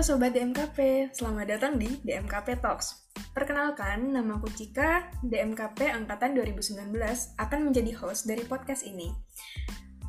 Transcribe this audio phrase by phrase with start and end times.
[0.00, 3.12] Halo Sobat DMKP, selamat datang di DMKP Talks.
[3.36, 6.88] Perkenalkan, nama aku Cika, DMKP Angkatan 2019
[7.36, 9.12] akan menjadi host dari podcast ini.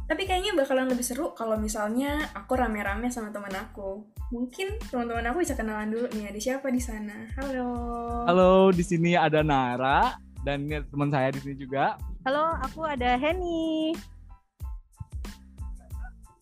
[0.07, 4.07] Tapi kayaknya bakalan lebih seru kalau misalnya aku rame-rame sama teman aku.
[4.31, 7.27] Mungkin teman-teman aku bisa kenalan dulu nih, ada siapa di sana?
[7.35, 7.67] Halo.
[8.31, 10.15] Halo, di sini ada Nara
[10.47, 11.99] dan ini teman saya di sini juga.
[12.23, 13.91] Halo, aku ada Henny.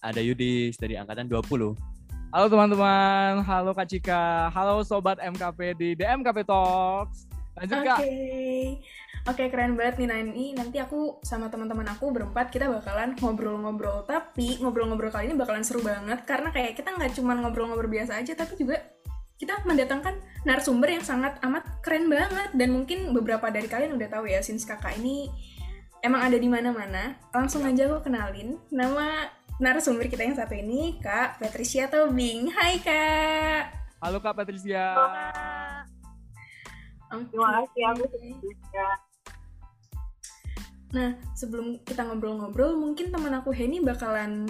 [0.06, 1.89] Ada Yudis dari angkatan 20.
[2.30, 7.26] Halo teman-teman, halo Kak Cika, halo Sobat MKP di DMKP Talks.
[7.58, 7.90] Lanjut Oke.
[7.90, 8.00] Kak.
[9.34, 14.06] Oke, keren banget nih ini nanti aku sama teman-teman aku berempat kita bakalan ngobrol-ngobrol.
[14.06, 18.38] Tapi ngobrol-ngobrol kali ini bakalan seru banget karena kayak kita nggak cuma ngobrol-ngobrol biasa aja
[18.38, 18.78] tapi juga
[19.42, 22.54] kita mendatangkan narasumber yang sangat amat keren banget.
[22.54, 25.34] Dan mungkin beberapa dari kalian udah tahu ya since kakak ini
[26.06, 28.62] emang ada di mana-mana langsung aja aku kenalin.
[28.70, 34.96] Nama narasumber kita yang satu ini kak Patricia Tobing Hai kak Halo Kak Patricia.
[37.12, 38.04] Terima kasih aku.
[40.96, 44.48] Nah, sebelum kita ngobrol-ngobrol, mungkin teman aku Henny bakalan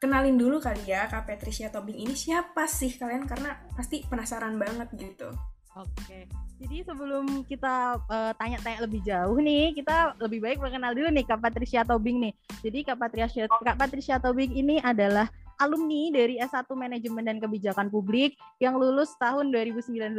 [0.00, 4.88] kenalin dulu kali ya Kak Patricia Tobing ini siapa sih kalian karena pasti penasaran banget
[4.96, 5.28] gitu.
[5.76, 6.24] Oke.
[6.56, 11.44] Jadi sebelum kita eh, tanya-tanya lebih jauh nih, kita lebih baik mengenal dulu nih Kak
[11.44, 12.32] Patricia Tobing nih.
[12.64, 15.28] Jadi Kak Patricia Kak Patricia Tobing ini adalah
[15.60, 20.16] alumni dari S1 Manajemen dan Kebijakan Publik yang lulus tahun 2019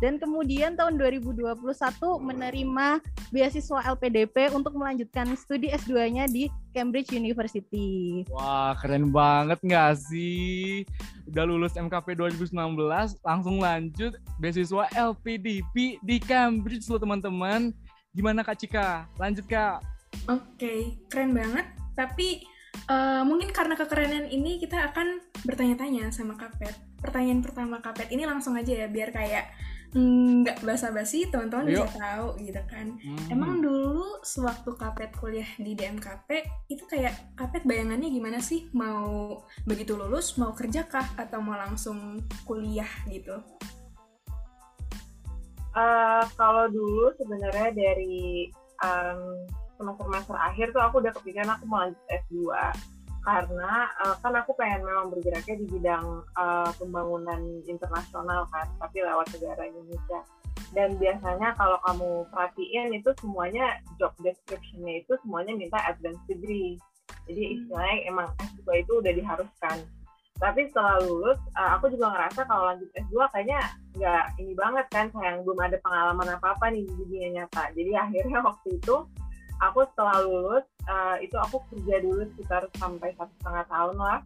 [0.00, 1.60] dan kemudian tahun 2021
[2.24, 2.86] menerima
[3.28, 8.24] beasiswa LPDP untuk melanjutkan studi S2-nya di Cambridge University.
[8.32, 10.88] Wah, keren banget nggak sih?
[11.28, 12.56] Udah lulus MKP 2019,
[13.20, 17.70] langsung lanjut beasiswa LPDP di Cambridge loh teman-teman.
[18.16, 19.06] Gimana Kak Cika?
[19.20, 19.84] Lanjut Kak.
[20.26, 21.68] Oke, keren banget.
[21.94, 22.42] Tapi
[22.88, 26.74] eh, mungkin karena kekerenan ini kita akan bertanya-tanya sama Kapet.
[26.98, 29.52] Pertanyaan pertama Kapet ini langsung aja ya biar kayak
[29.90, 32.94] nggak basa-basi teman-teman bisa tahu gitu kan.
[32.94, 33.26] Hmm.
[33.26, 36.28] Emang dulu sewaktu Kapet kuliah di DMKP
[36.70, 38.70] itu kayak Kapet bayangannya gimana sih?
[38.70, 43.34] Mau begitu lulus mau kerja kah atau mau langsung kuliah gitu?
[45.70, 48.50] Eh, kalau dulu sebenarnya dari
[48.82, 49.20] em,
[49.78, 52.34] semester-semester akhir tuh aku udah kepikiran aku mau lanjut S2
[53.20, 59.28] karena eh, kan aku pengen memang bergeraknya di bidang eh, pembangunan internasional kan tapi lewat
[59.36, 60.20] negara Indonesia.
[60.70, 66.78] Dan biasanya kalau kamu perhatiin itu semuanya job description-nya itu semuanya minta advanced degree.
[67.26, 69.78] Jadi istilahnya emang S2 itu udah diharuskan.
[70.40, 73.60] Tapi setelah lulus eh, aku juga ngerasa kalau lanjut S2 kayaknya
[73.98, 77.68] nggak ini banget kan sayang belum ada pengalaman apa apa nih di dunia nyata.
[77.76, 78.96] Jadi akhirnya waktu itu
[79.60, 84.18] aku setelah lulus eh, itu aku kerja dulu sekitar sampai satu setengah tahun lah.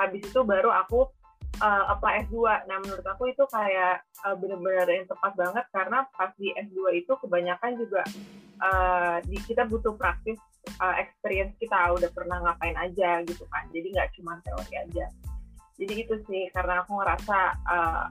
[0.00, 1.06] Habis itu baru aku
[1.60, 2.36] eh, apply S2
[2.66, 7.12] nah menurut aku itu kayak eh, bener-bener yang tepat banget karena pas di S2 itu
[7.20, 8.02] kebanyakan juga
[8.64, 13.68] eh, di kita butuh praktis eh, experience kita udah pernah ngapain aja gitu kan.
[13.70, 15.06] Jadi nggak cuma teori aja.
[15.78, 18.06] Jadi itu sih karena aku ngerasa eh,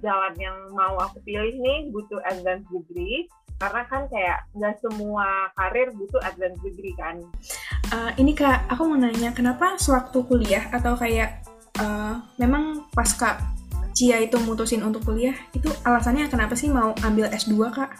[0.00, 3.26] jalan yang mau aku pilih nih butuh advanced degree
[3.58, 7.18] karena kan kayak nggak semua karir butuh advanced degree kan
[7.88, 11.40] Eh, ini kak, aku mau nanya kenapa sewaktu kuliah atau kayak
[11.80, 13.40] eh, memang pas kak
[13.96, 17.90] Cia itu mutusin untuk kuliah itu alasannya kenapa sih mau ambil S2 kak?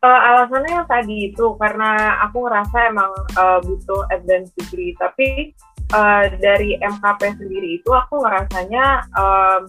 [0.00, 5.52] Eh, alasannya yang tadi itu karena aku ngerasa emang eh, butuh advanced degree tapi
[5.92, 9.62] eh, dari MKP sendiri itu aku ngerasanya em,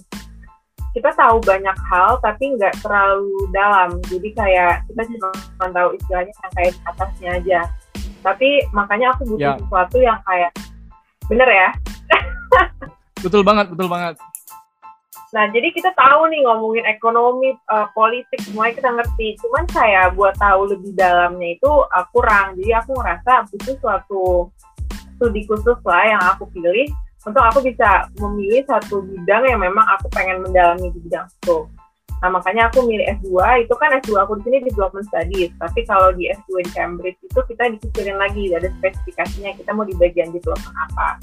[0.99, 6.51] kita tahu banyak hal tapi nggak terlalu dalam jadi kayak kita cuma tahu istilahnya yang
[6.53, 7.59] kayak atasnya aja
[8.19, 9.59] tapi makanya aku butuh Ya.
[9.63, 10.51] sesuatu yang kayak
[11.31, 11.69] bener ya
[13.19, 14.15] Betul banget, betul banget.
[15.29, 19.27] Nah, jadi kita tahu nih ngomongin ekonomi, eh, politik, semuanya kita ngerti.
[19.43, 22.55] Cuman kayak buat tahu lebih dalamnya itu eh, kurang.
[22.55, 24.23] Jadi aku ngerasa butuh suatu
[25.19, 26.87] studi khusus lah yang aku pilih
[27.27, 31.67] untuk aku bisa memilih satu bidang yang memang aku pengen mendalami di bidang itu.
[32.19, 33.63] Nah, makanya aku milih S2.
[33.63, 35.51] Itu kan S2 aku di sini development studies.
[35.55, 39.95] Tapi kalau di S2 di Cambridge itu kita dipikirin lagi, ada spesifikasinya kita mau di
[39.95, 41.15] bagian development apa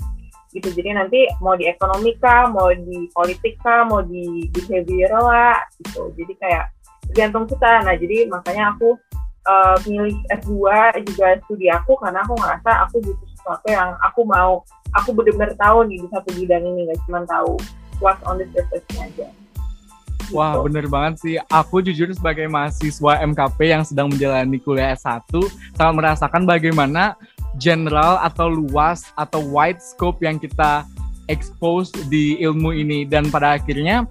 [0.57, 6.33] gitu jadi nanti mau di ekonomika mau di politika mau di behavioral lah gitu jadi
[6.41, 6.65] kayak
[7.13, 8.97] tergantung kita nah jadi makanya aku
[9.45, 10.53] eh, milih S2
[11.05, 15.87] juga studi aku karena aku ngerasa aku butuh sesuatu yang aku mau aku benar-benar tahu
[15.87, 17.55] nih di satu bidang ini nggak cuma tahu
[18.03, 19.31] what's on the surface aja
[20.35, 20.65] Wah, Gitu.
[20.67, 21.35] bener banget sih.
[21.47, 25.23] Aku jujur sebagai mahasiswa MKP yang sedang menjalani kuliah S1,
[25.79, 27.15] sangat merasakan bagaimana
[27.63, 30.83] general atau luas atau wide scope yang kita
[31.31, 34.03] expose di ilmu ini dan pada akhirnya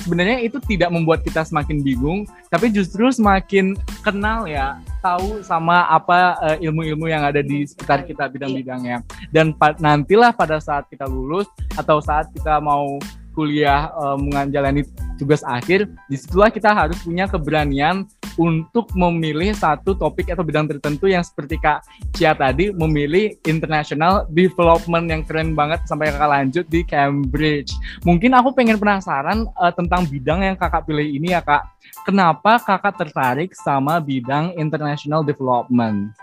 [0.00, 6.38] sebenarnya itu tidak membuat kita semakin bingung, tapi justru semakin kenal ya, tahu sama apa
[6.40, 9.02] uh, ilmu-ilmu yang ada di sekitar kita bidang-bidangnya.
[9.34, 11.46] Dan nantilah pada saat kita lulus
[11.76, 12.98] atau saat kita mau
[13.38, 14.82] kuliah uh, menjalani
[15.14, 18.02] tugas akhir, di situlah kita harus punya keberanian
[18.38, 21.82] untuk memilih satu topik atau bidang tertentu yang seperti Kak
[22.14, 27.74] Cia tadi memilih international development yang keren banget sampai kakak lanjut di Cambridge.
[28.06, 31.66] Mungkin aku pengen penasaran uh, tentang bidang yang kakak pilih ini ya kak.
[32.06, 36.14] Kenapa kakak tertarik sama bidang international development?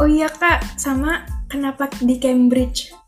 [0.00, 2.99] Oh iya kak, sama kenapa di Cambridge?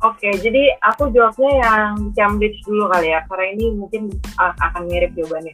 [0.00, 4.08] Oke, jadi aku jawabnya yang Cambridge dulu kali ya, karena ini mungkin
[4.40, 5.52] uh, akan mirip jawabannya.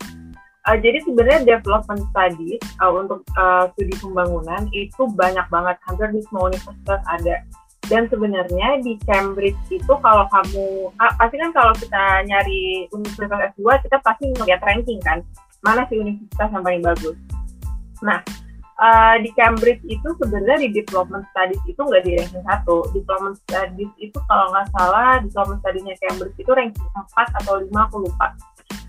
[0.71, 6.23] Uh, jadi sebenarnya development studies uh, untuk uh, studi pembangunan itu banyak banget, hampir di
[6.31, 7.43] semua universitas ada.
[7.91, 13.83] Dan sebenarnya di Cambridge itu kalau kamu, uh, pasti kan kalau kita nyari universitas S2,
[13.83, 15.27] kita pasti ngeliat ranking kan,
[15.67, 17.19] mana sih universitas yang paling bagus.
[17.99, 18.23] Nah,
[18.81, 22.89] uh, di Cambridge itu sebenarnya di development studies itu nggak di ranking satu.
[22.93, 27.97] Development studies itu kalau nggak salah development studiesnya Cambridge itu ranking 4 atau 5 aku
[28.05, 28.27] lupa.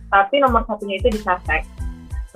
[0.08, 1.68] Tapi nomor satunya itu di Sussex.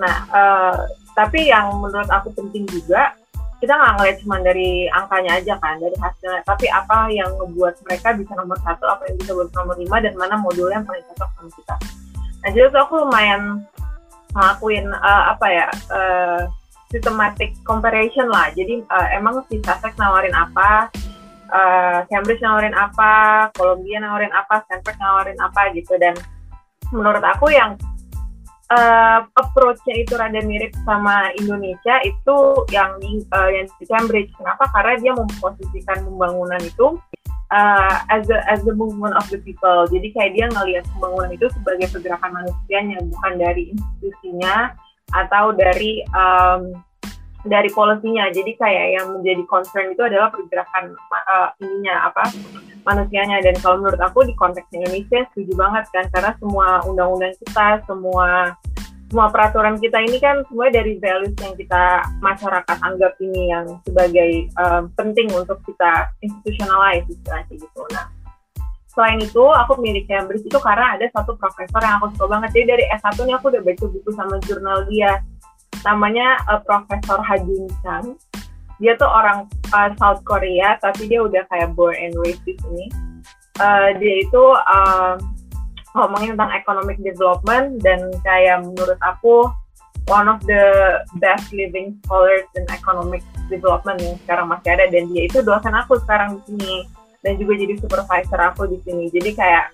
[0.00, 0.76] Nah, uh,
[1.12, 3.16] tapi yang menurut aku penting juga
[3.62, 6.42] kita nggak ngeliat cuma dari angkanya aja kan, dari hasilnya.
[6.42, 10.18] Tapi apa yang membuat mereka bisa nomor satu, apa yang bisa buat nomor lima, dan
[10.18, 11.76] mana modul yang paling cocok sama kita.
[12.42, 13.62] Nah, jadi tuh aku lumayan
[14.34, 16.42] ngelakuin uh, apa ya, uh,
[16.92, 18.52] systematic comparison lah.
[18.52, 20.92] Jadi uh, emang si Sussex nawarin apa,
[21.48, 25.96] uh, Cambridge nawarin apa, Columbia nawarin apa, Stanford nawarin apa gitu.
[25.96, 26.14] Dan
[26.92, 27.80] menurut aku yang
[28.68, 32.36] uh, approach-nya itu rada mirip sama Indonesia itu
[32.68, 33.00] yang
[33.32, 34.28] uh, yang Cambridge.
[34.36, 34.68] Kenapa?
[34.76, 37.00] Karena dia memposisikan pembangunan itu
[37.52, 39.88] uh, as the as the movement of the people.
[39.88, 44.76] Jadi kayak dia ngelihat pembangunan itu sebagai pergerakan manusianya, bukan dari institusinya
[45.12, 46.76] atau dari um,
[47.46, 48.30] dari polisinya.
[48.30, 52.30] Jadi kayak yang menjadi concern itu adalah pergerakan uh, ininya apa
[52.86, 53.42] manusianya.
[53.42, 58.54] Dan kalau menurut aku di konteks Indonesia setuju banget kan karena semua undang-undang kita, semua
[59.12, 64.48] semua peraturan kita ini kan semua dari values yang kita masyarakat anggap ini yang sebagai
[64.56, 67.80] uh, penting untuk kita institutionalize istilahnya gitu.
[67.92, 68.08] Nah,
[68.92, 72.48] selain itu aku milih Cambridge itu karena ada satu profesor yang aku suka banget.
[72.52, 75.24] Jadi dari S1 nya aku udah baca buku sama jurnal dia.
[75.82, 78.14] Namanya uh, Profesor Hajin Chang.
[78.76, 82.86] Dia tuh orang uh, South Korea tapi dia udah kayak born and raised di sini.
[83.56, 85.16] Uh, dia itu uh,
[85.96, 89.48] ngomongin tentang economic development dan kayak menurut aku
[90.10, 90.64] one of the
[91.16, 94.84] best living scholars in economic development yang sekarang masih ada.
[94.92, 96.74] Dan dia itu dosen aku sekarang di sini
[97.22, 99.08] dan juga jadi supervisor aku di sini.
[99.10, 99.70] Jadi kayak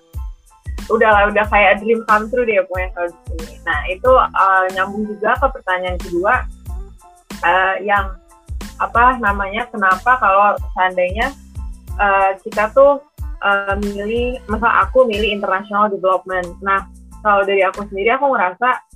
[0.89, 3.55] udah lah udah kayak dream come true deh pokoknya kalau di sini.
[3.65, 6.33] Nah itu uh, nyambung juga ke pertanyaan kedua
[7.45, 8.17] uh, yang
[8.79, 11.35] apa namanya kenapa kalau seandainya
[11.99, 13.03] uh, kita tuh
[13.43, 16.47] uh, milih misal aku milih international development.
[16.65, 16.89] Nah
[17.21, 18.89] kalau dari aku sendiri aku ngerasa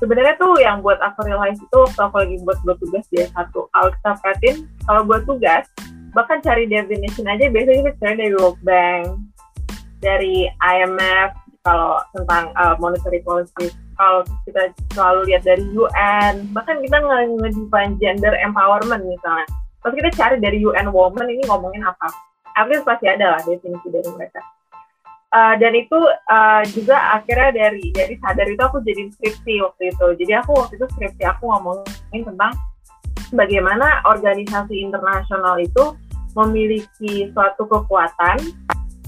[0.00, 3.68] sebenarnya tuh yang buat aku realize itu waktu aku lagi buat buat tugas dia satu
[3.68, 4.56] kalau kita perhatiin
[4.88, 5.64] kalau buat tugas
[6.10, 9.04] bahkan cari definition aja biasanya kita cari dari World Bank
[10.00, 13.68] dari IMF kalau tentang uh, monetary policy.
[14.00, 19.46] Kalau kita selalu lihat dari UN bahkan kita nge-define gender empowerment misalnya.
[19.80, 22.08] Pas kita cari dari UN Women ini ngomongin apa?
[22.56, 24.40] Artinya pasti ada lah definisi dari mereka.
[25.30, 25.94] Uh, dan itu
[26.26, 30.06] uh, juga akhirnya dari dari sadar itu aku jadi skripsi waktu itu.
[30.26, 32.50] Jadi aku waktu itu skripsi aku ngomongin tentang
[33.34, 35.94] bagaimana organisasi internasional itu
[36.38, 38.38] memiliki suatu kekuatan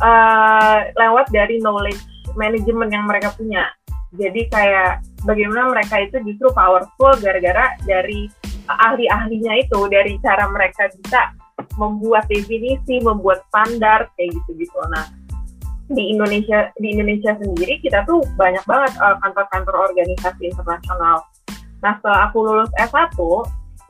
[0.02, 2.02] uh, lewat dari knowledge
[2.34, 3.70] management yang mereka punya.
[4.12, 8.28] Jadi kayak bagaimana mereka itu justru powerful gara-gara dari
[8.68, 11.32] ahli-ahlinya itu, dari cara mereka bisa
[11.80, 14.76] membuat definisi, membuat standar kayak gitu-gitu.
[14.92, 15.08] Nah,
[15.92, 21.16] di Indonesia di Indonesia sendiri kita tuh banyak banget kantor kantor-kantor organisasi internasional.
[21.82, 23.18] Nah, setelah aku lulus S1,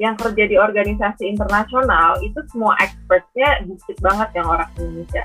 [0.00, 5.24] yang kerja di organisasi internasional itu semua expertnya dikit banget yang orang Indonesia.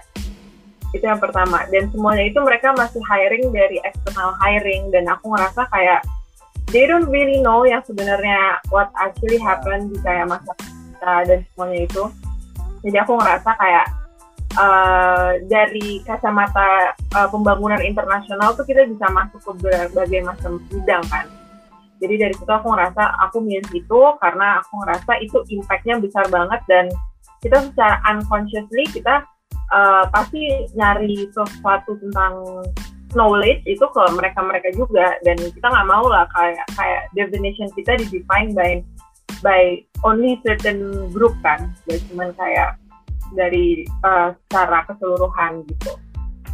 [0.91, 1.67] Itu yang pertama.
[1.71, 4.91] Dan semuanya itu mereka masih hiring dari external hiring.
[4.91, 6.03] Dan aku ngerasa kayak
[6.71, 11.79] they don't really know yang sebenarnya what actually happened di kayak masa kita dan semuanya
[11.88, 12.03] itu.
[12.88, 13.86] Jadi aku ngerasa kayak
[14.55, 21.25] uh, dari kacamata uh, pembangunan internasional tuh kita bisa masuk ke berbagai macam bidang kan
[21.97, 26.61] jadi dari situ aku ngerasa aku milih itu karena aku ngerasa itu impactnya besar banget
[26.69, 26.85] dan
[27.41, 29.25] kita secara unconsciously kita
[29.73, 32.63] uh, pasti nyari sesuatu tentang
[33.15, 38.05] knowledge itu ke mereka-mereka juga dan kita nggak mau lah kayak kayak definition kita di
[38.19, 38.83] define by
[39.45, 41.71] by only certain group kan.
[41.87, 42.75] Jadi cuman kayak
[43.35, 45.91] dari uh, secara keseluruhan gitu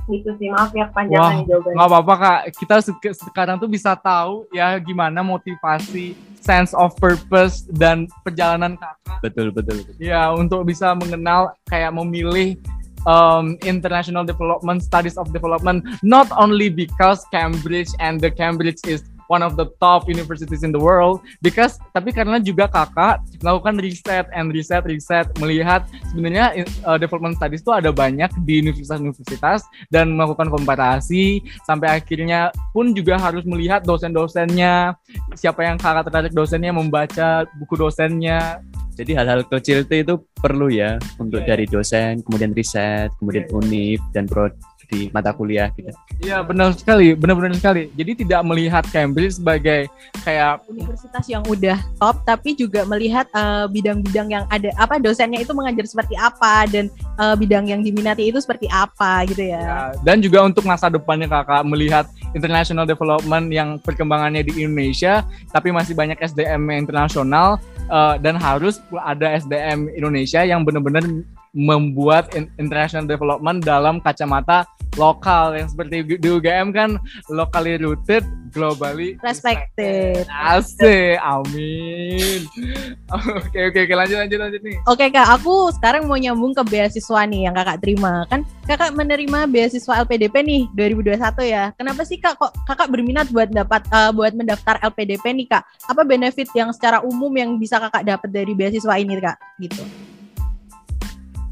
[0.05, 4.43] gitu sih maaf ya kepanjangan jawabannya nggak apa-apa kak kita se- sekarang tuh bisa tahu
[4.51, 9.79] ya gimana motivasi sense of purpose dan perjalanan kakak Betul, betul.
[9.79, 9.95] betul.
[9.97, 12.59] ya untuk bisa mengenal kayak memilih
[13.03, 19.45] um, international development studies of development not only because Cambridge and the Cambridge is one
[19.45, 21.23] of the top universities in the world.
[21.43, 27.61] Because tapi karena juga kakak melakukan riset and riset riset melihat sebenarnya uh, development studies
[27.63, 31.43] itu ada banyak di universitas-universitas dan melakukan komparasi.
[31.67, 34.95] Sampai akhirnya pun juga harus melihat dosen-dosennya
[35.35, 38.63] siapa yang kakak tertarik dosennya membaca buku dosennya.
[38.93, 43.53] Jadi hal-hal kecil itu, perlu ya untuk Iya, dari dosen, kemudian riset, kemudian Iya.
[43.57, 44.53] univ dan pro
[44.89, 45.89] di mata kuliah gitu.
[46.23, 47.89] Iya benar sekali, benar-benar sekali.
[47.95, 49.87] Jadi tidak melihat Cambridge sebagai
[50.23, 55.51] kayak universitas yang udah top tapi juga melihat eh, bidang-bidang yang ada apa dosennya itu
[55.51, 56.87] mengajar seperti apa dan
[57.19, 59.61] eh, bidang yang diminati itu seperti apa gitu ya.
[59.61, 65.69] ya, dan juga untuk masa depannya kakak melihat international development yang perkembangannya di Indonesia, tapi
[65.69, 71.03] masih banyak SDM yang internasional eh, dan harus ada SDM Indonesia yang benar-benar
[71.53, 74.65] membuat in- international development dalam kacamata
[74.97, 76.97] lokal yang seperti di UGM kan
[77.29, 78.21] locally rooted,
[78.53, 80.25] globally Respected.
[80.29, 82.45] Asik, amin.
[83.13, 84.77] Oke oke oke lanjut lanjut lanjut nih.
[84.85, 89.49] Oke kak, aku sekarang mau nyambung ke beasiswa nih yang kakak terima kan kakak menerima
[89.49, 91.73] beasiswa LPDP nih 2021 ya.
[91.77, 95.63] Kenapa sih kak kok kakak berminat buat dapat eh, buat mendaftar LPDP nih kak?
[95.89, 99.37] Apa benefit yang secara umum yang bisa kakak dapat dari beasiswa ini kak?
[99.57, 100.12] Gitu.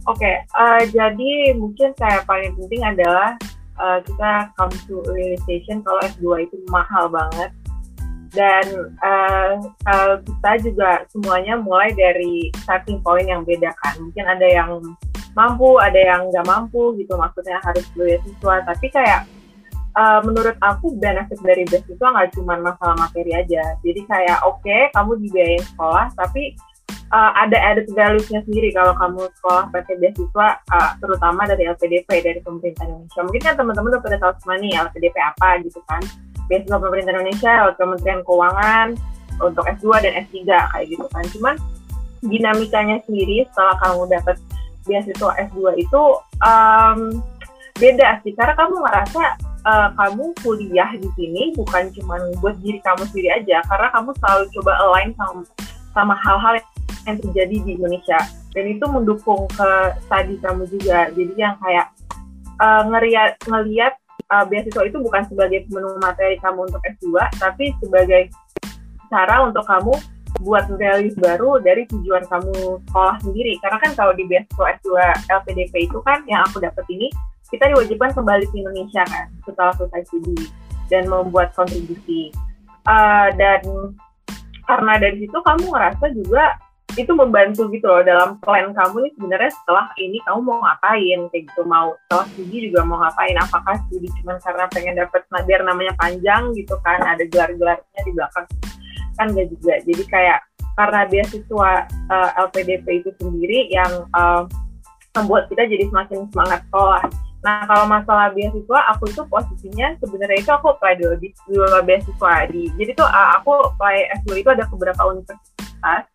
[0.10, 3.38] Oke, eh, jadi mungkin kayak paling penting adalah
[3.78, 7.54] eh, kita come to realization kalau S2 itu mahal banget
[8.32, 8.66] dan
[9.04, 9.54] eh,
[9.84, 14.00] kalau kita juga semuanya mulai dari starting point yang beda kan.
[14.00, 14.80] Mungkin ada yang
[15.36, 18.56] mampu, ada yang nggak mampu gitu maksudnya harus beasiswa.
[18.64, 19.28] Tapi kayak
[20.00, 23.76] eh, menurut aku benefit dari beasiswa nggak cuma masalah materi aja.
[23.84, 26.56] Jadi kayak oke kamu dibiayain sekolah tapi
[27.12, 32.40] uh, ada added values-nya sendiri kalau kamu sekolah pakai beasiswa uh, terutama dari LPDP dari
[32.42, 33.22] pemerintah Indonesia.
[33.22, 36.02] Mungkin kan teman-teman udah pada tahu semua nih LPDP apa gitu kan.
[36.48, 38.88] Beasiswa pemerintah Indonesia lewat Kementerian Keuangan
[39.40, 41.24] untuk S2 dan S3 kayak gitu kan.
[41.36, 41.56] Cuman
[42.22, 44.36] dinamikanya sendiri setelah kamu dapat
[44.86, 46.04] beasiswa S2 itu
[46.42, 47.22] um,
[47.78, 49.24] beda sih karena kamu ngerasa
[49.66, 54.44] uh, kamu kuliah di sini bukan cuma buat diri kamu sendiri aja karena kamu selalu
[54.60, 55.42] coba align sama
[55.92, 56.71] sama hal-hal yang
[57.06, 58.20] terjadi di Indonesia.
[58.52, 59.72] Dan itu mendukung ke
[60.06, 61.08] studi kamu juga.
[61.16, 61.88] Jadi yang kayak
[62.60, 63.94] uh, ngeliat ngeliat
[64.32, 68.32] uh, beasiswa itu bukan sebagai pemenuh materi kamu untuk S2 tapi sebagai
[69.12, 69.94] cara untuk kamu
[70.42, 73.60] buat values baru dari tujuan kamu sekolah sendiri.
[73.62, 74.90] Karena kan kalau di beasiswa S2
[75.30, 77.12] LPDP itu kan yang aku dapat ini
[77.52, 80.48] kita diwajibkan kembali ke Indonesia kan setelah selesai studi
[80.88, 82.32] dan membuat kontribusi.
[82.82, 83.62] Uh, dan
[84.66, 86.58] karena dari situ kamu ngerasa juga
[87.00, 91.44] itu membantu gitu loh dalam plan kamu nih sebenarnya setelah ini kamu mau ngapain kayak
[91.48, 91.62] gitu.
[91.64, 93.36] Mau setelah studi juga mau ngapain?
[93.40, 97.00] Apakah studi cuma karena pengen dapet biar namanya panjang gitu kan?
[97.04, 98.46] Ada gelar-gelarnya di belakang.
[99.16, 99.74] Kan gak juga.
[99.88, 100.40] Jadi kayak
[100.76, 101.72] karena beasiswa
[102.10, 104.48] uh, LPDP itu sendiri yang uh,
[105.16, 107.04] membuat kita jadi semakin semangat sekolah.
[107.42, 112.70] Nah, kalau masalah beasiswa, aku itu posisinya sebenarnya itu aku apply di dua beasiswa di.
[112.78, 116.11] Jadi tuh uh, aku apply S2 itu ada beberapa universitas.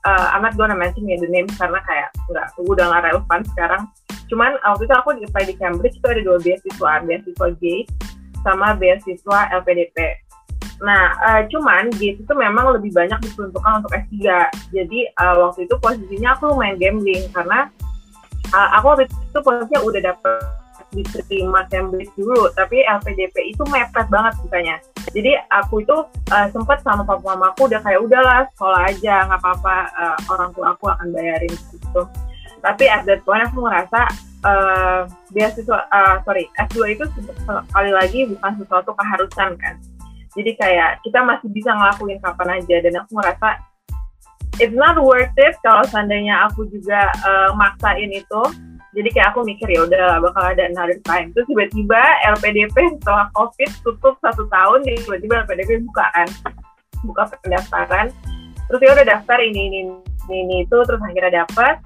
[0.00, 3.82] Uh, I'm not gonna mention the name karena kayak nggak, udah nggak relevan sekarang.
[4.32, 7.92] Cuman waktu itu aku di apply di Cambridge itu ada dua beasiswa, beasiswa Gates
[8.40, 9.96] sama beasiswa LPDP.
[10.80, 14.48] Nah, uh, cuman Gates itu memang lebih banyak diperuntukkan untuk S3.
[14.72, 17.68] Jadi uh, waktu itu posisinya aku lumayan gambling karena
[18.56, 20.40] uh, aku waktu itu posisinya udah dapet
[20.90, 24.76] diterima Cambridge dulu, tapi LPDP itu mepet banget bukannya.
[25.10, 25.96] Jadi aku itu
[26.30, 30.66] uh, sempet sama papa mamaku udah kayak udahlah sekolah aja nggak apa-apa uh, orang tua
[30.76, 32.02] aku akan bayarin gitu.
[32.60, 34.00] Tapi at that point aku ngerasa
[34.44, 35.00] uh,
[35.32, 37.04] beasiswa uh, sorry S2 itu
[37.44, 39.74] sekali lagi bukan sesuatu keharusan kan.
[40.36, 43.48] Jadi kayak kita masih bisa ngelakuin kapan aja dan aku ngerasa
[44.62, 48.42] it's not worth it kalau seandainya aku juga uh, maksain itu
[48.90, 51.30] jadi kayak aku mikir ya udah bakal ada another time.
[51.30, 52.02] Terus tiba-tiba
[52.34, 56.28] LPDP setelah covid tutup satu tahun jadi tiba-tiba LPDP buka kan.
[57.06, 58.10] Buka pendaftaran.
[58.66, 61.78] Terus ya udah daftar ini ini ini, ini itu terus akhirnya dapat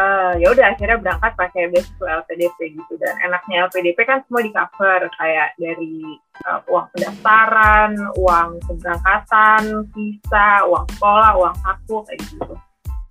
[0.00, 2.92] eh, ya udah akhirnya berangkat pakai beasiswa LPDP gitu.
[2.96, 10.64] Dan enaknya LPDP kan semua di cover kayak dari eh, uang pendaftaran, uang keberangkatan, visa,
[10.64, 12.56] uang sekolah, uang saku kayak gitu.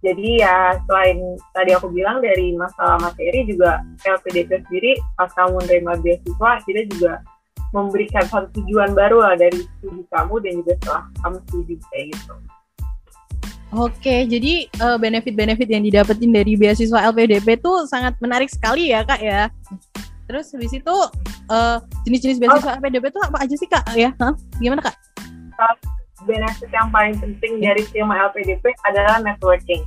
[0.05, 1.17] Jadi ya selain
[1.49, 7.13] tadi aku bilang dari masalah materi juga LPDP sendiri pas kamu menerima beasiswa kita juga
[7.73, 12.33] memberikan satu tujuan baru lah dari studi kamu dan juga setelah kamu studi kayak gitu.
[13.73, 19.25] Oke, jadi eh, benefit-benefit yang didapetin dari beasiswa LPDP itu sangat menarik sekali ya kak
[19.25, 19.49] ya.
[20.29, 20.95] Terus habis itu
[21.49, 24.13] eh, jenis-jenis beasiswa LPDP itu apa aja sih kak ya?
[24.21, 24.37] Hah?
[24.61, 24.95] Gimana kak?
[26.29, 29.83] Benefit yang paling penting dari skema LPDP adalah networking.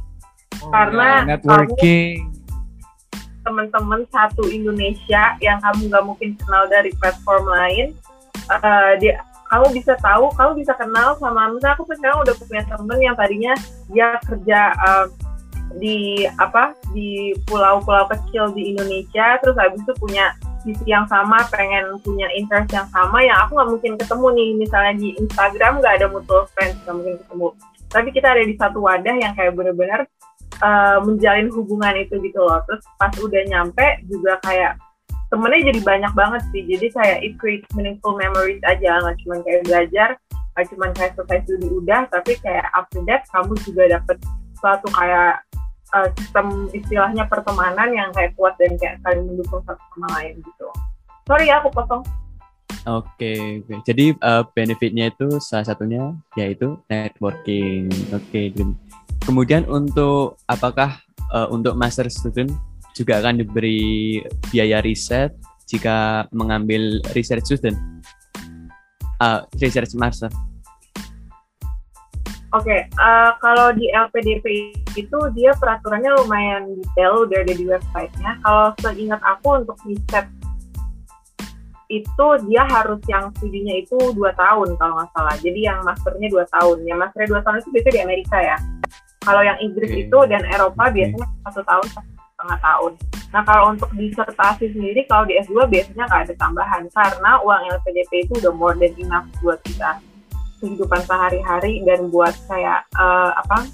[0.65, 2.35] Oh, Karena ya, networking.
[3.47, 7.87] teman-teman satu Indonesia yang kamu nggak mungkin kenal dari platform lain,
[8.53, 12.99] eh, dia kamu bisa tahu, kamu bisa kenal sama misalnya aku sekarang udah punya temen
[13.01, 13.57] yang tadinya
[13.89, 15.07] dia kerja eh,
[15.81, 21.97] di apa di pulau-pulau kecil di Indonesia, terus habis itu punya visi yang sama, pengen
[22.05, 26.07] punya interest yang sama, yang aku nggak mungkin ketemu nih, misalnya di Instagram nggak ada
[26.13, 27.49] mutual friends, nggak mungkin ketemu.
[27.89, 30.05] Tapi kita ada di satu wadah yang kayak bener-bener
[30.63, 32.61] uh, menjalin hubungan itu gitu loh.
[32.67, 34.79] Terus pas udah nyampe juga kayak
[35.29, 36.63] temennya jadi banyak banget sih.
[36.65, 40.09] Jadi kayak it creates meaningful memories aja, nggak cuma kayak belajar,
[40.57, 44.17] nggak cuma kayak selesai studi udah, tapi kayak after that kamu juga dapet
[44.59, 45.45] suatu kayak
[45.95, 50.69] uh, sistem istilahnya pertemanan yang kayak kuat dan kayak saling mendukung satu sama lain gitu.
[51.29, 52.03] Sorry ya aku potong.
[52.89, 53.85] Oke, oke.
[53.85, 57.93] Jadi eh, benefitnya itu salah satunya yaitu networking.
[58.17, 58.81] Oke, Dream.
[59.29, 61.05] Kemudian untuk apakah
[61.37, 62.49] eh, untuk master student
[62.97, 65.37] juga akan diberi biaya riset
[65.69, 67.77] jika mengambil research student?
[69.21, 70.33] Ah, research master.
[72.57, 78.41] Oke, eh, kalau di LPDP itu dia peraturannya lumayan detail udah ada di websitenya.
[78.41, 80.25] Kalau seingat aku untuk riset
[81.93, 85.37] itu dia harus yang studinya itu dua tahun kalau nggak salah.
[85.37, 86.81] Jadi yang masternya dua tahun.
[86.89, 88.57] Yang masternya dua tahun itu biasanya di Amerika ya.
[89.23, 90.03] Kalau yang Inggris Oke.
[90.07, 92.93] itu dan Eropa biasanya satu tahun setengah tahun.
[93.29, 98.25] Nah kalau untuk disertasi sendiri kalau di S2 biasanya nggak ada tambahan karena uang LPDP
[98.25, 100.01] itu udah more than enough buat kita
[100.63, 103.67] kehidupan sehari-hari dan buat kayak eh, apa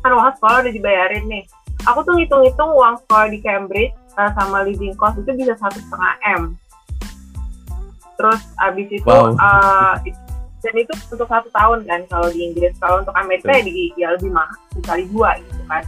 [0.00, 1.44] kan uang sekolah udah dibayarin nih.
[1.88, 6.14] Aku tuh ngitung-ngitung uang sekolah di Cambridge eh, sama living cost itu bisa satu setengah
[6.24, 6.42] m.
[8.16, 9.36] Terus abis itu Wow.
[10.04, 10.29] it-
[10.60, 12.76] dan itu untuk satu tahun kan kalau di Inggris.
[12.78, 15.82] Kalau untuk Amerika ya, di, ya lebih mahal dikali dua gitu kan.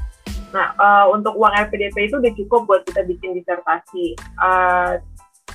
[0.53, 4.17] Nah eh, untuk uang LPDP itu udah cukup buat kita bikin disertasi.
[4.19, 4.93] Eh,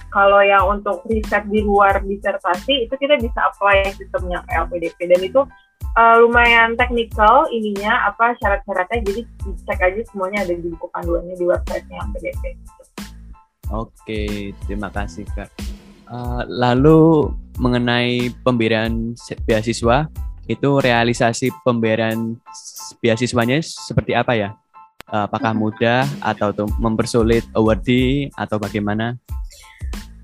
[0.08, 5.20] kalau yang untuk riset di luar disertasi itu kita bisa apply sistemnya ke LPDP dan
[5.20, 5.42] itu
[5.98, 9.22] uh, lumayan teknikal ininya apa syarat-syaratnya jadi
[9.68, 12.44] cek aja semuanya ada di buku panduannya di websitenya LPDP.
[13.68, 15.77] Oke, terima kasih Kak.
[16.08, 17.28] Eh, lalu
[17.60, 19.12] mengenai pemberian
[19.44, 20.08] beasiswa,
[20.48, 22.40] itu realisasi pemberian
[23.04, 24.50] beasiswanya seperti apa ya?
[25.12, 29.20] Eh, apakah mudah atau tuh mempersulit awardee atau bagaimana?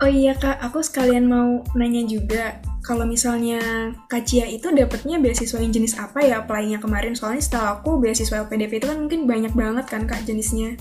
[0.03, 5.55] Oh iya kak, aku sekalian mau nanya juga, kalau misalnya Kak Cia itu dapetnya beasiswa
[5.63, 7.15] yang jenis apa ya apply-nya kemarin?
[7.15, 10.75] Soalnya setahu aku beasiswa LPDP itu kan mungkin banyak banget kan kak jenisnya.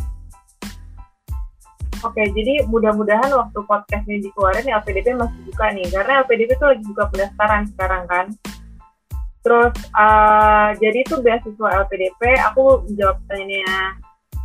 [2.03, 6.85] Oke, jadi mudah-mudahan waktu podcast ini dikeluarin LPDP masih buka nih, karena LPDP itu lagi
[6.91, 8.27] buka pendaftaran sekarang kan.
[9.47, 13.75] Terus, uh, jadi itu beasiswa LPDP, aku jawab pertanyaannya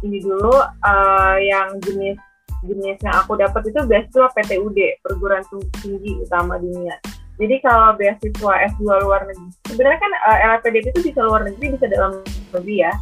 [0.06, 2.22] ini dulu, uh, yang jenis
[2.66, 5.42] jenis yang aku dapat itu beasiswa PTUD, perguruan
[5.82, 6.94] tinggi utama dunia.
[7.42, 11.86] Jadi kalau beasiswa S2 luar negeri, sebenarnya kan uh, LPDP itu bisa luar negeri, bisa
[11.90, 12.22] dalam
[12.54, 12.94] negeri ya.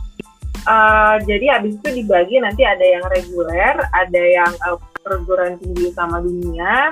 [0.66, 6.18] Uh, jadi habis itu dibagi nanti ada yang reguler, ada yang uh, perguruan tinggi utama
[6.18, 6.90] dunia,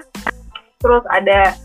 [0.77, 1.57] terus ada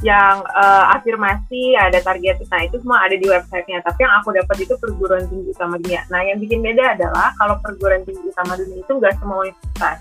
[0.00, 3.84] yang uh, afirmasi, ada target, nah itu semua ada di websitenya.
[3.84, 6.00] Tapi yang aku dapat itu perguruan tinggi utama dunia.
[6.08, 9.98] Nah yang bikin beda adalah kalau perguruan tinggi utama dunia itu nggak semua universitas.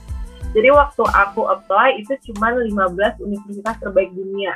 [0.50, 4.56] Jadi waktu aku apply itu cuma 15 universitas terbaik dunia.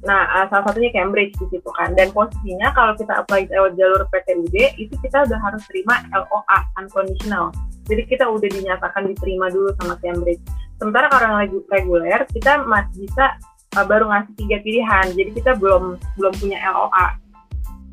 [0.00, 1.92] Nah, uh, salah satunya Cambridge di situ kan.
[1.92, 7.52] Dan posisinya kalau kita apply lewat jalur PTUD, itu kita udah harus terima LOA, unconditional.
[7.84, 10.40] Jadi kita udah dinyatakan diterima dulu sama Cambridge.
[10.80, 13.36] Sementara kalau yang regu- reguler, kita masih bisa
[13.76, 15.06] uh, baru ngasih tiga pilihan.
[15.12, 17.06] Jadi kita belum belum punya LOA,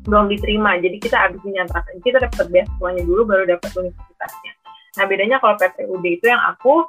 [0.08, 0.80] belum diterima.
[0.80, 4.52] Jadi kita habis dinyatakan, kita dapat beasiswanya dulu, baru dapat universitasnya.
[4.96, 6.88] Nah bedanya kalau PTUD itu yang aku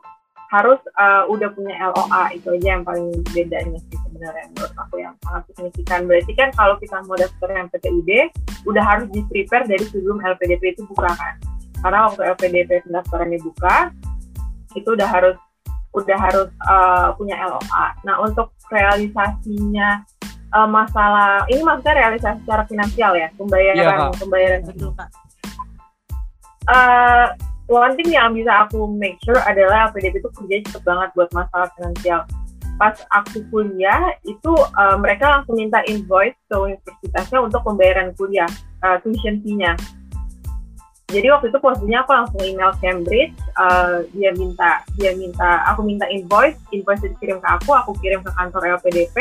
[0.50, 5.14] harus uh, udah punya LOA itu aja yang paling bedanya sih sebenarnya menurut aku yang
[5.22, 6.10] sangat signifikan.
[6.10, 8.12] Berarti kan kalau kita mau daftar yang PTUD
[8.66, 11.36] udah harus di prepare dari sebelum LPDP itu buka kan.
[11.80, 13.88] karena waktu LPDP pendaftarannya buka
[14.76, 15.40] itu udah harus
[15.96, 17.86] udah harus uh, punya LOA.
[18.04, 20.04] Nah untuk realisasinya
[20.54, 24.20] uh, masalah ini maksudnya realisasi secara finansial ya pembayaran Kak.
[24.22, 25.10] pembayaran Betul, Kak.
[26.70, 27.28] uh,
[27.70, 31.70] one thing yang bisa aku make sure adalah LPDP itu kerja cepet banget buat masalah
[31.78, 32.26] finansial.
[32.82, 38.50] Pas aku kuliah itu uh, mereka langsung minta invoice ke universitasnya untuk pembayaran kuliah,
[38.82, 39.78] uh, tuition fee-nya.
[41.10, 46.06] Jadi waktu itu posisinya aku langsung email Cambridge, uh, dia minta dia minta aku minta
[46.06, 49.18] invoice, invoice dikirim ke aku, aku kirim ke kantor LPDP,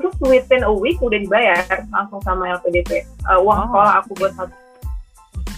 [0.00, 1.60] terus within a week udah dibayar
[1.92, 4.56] langsung sama LPDP uh, uang sekolah aku buat satu.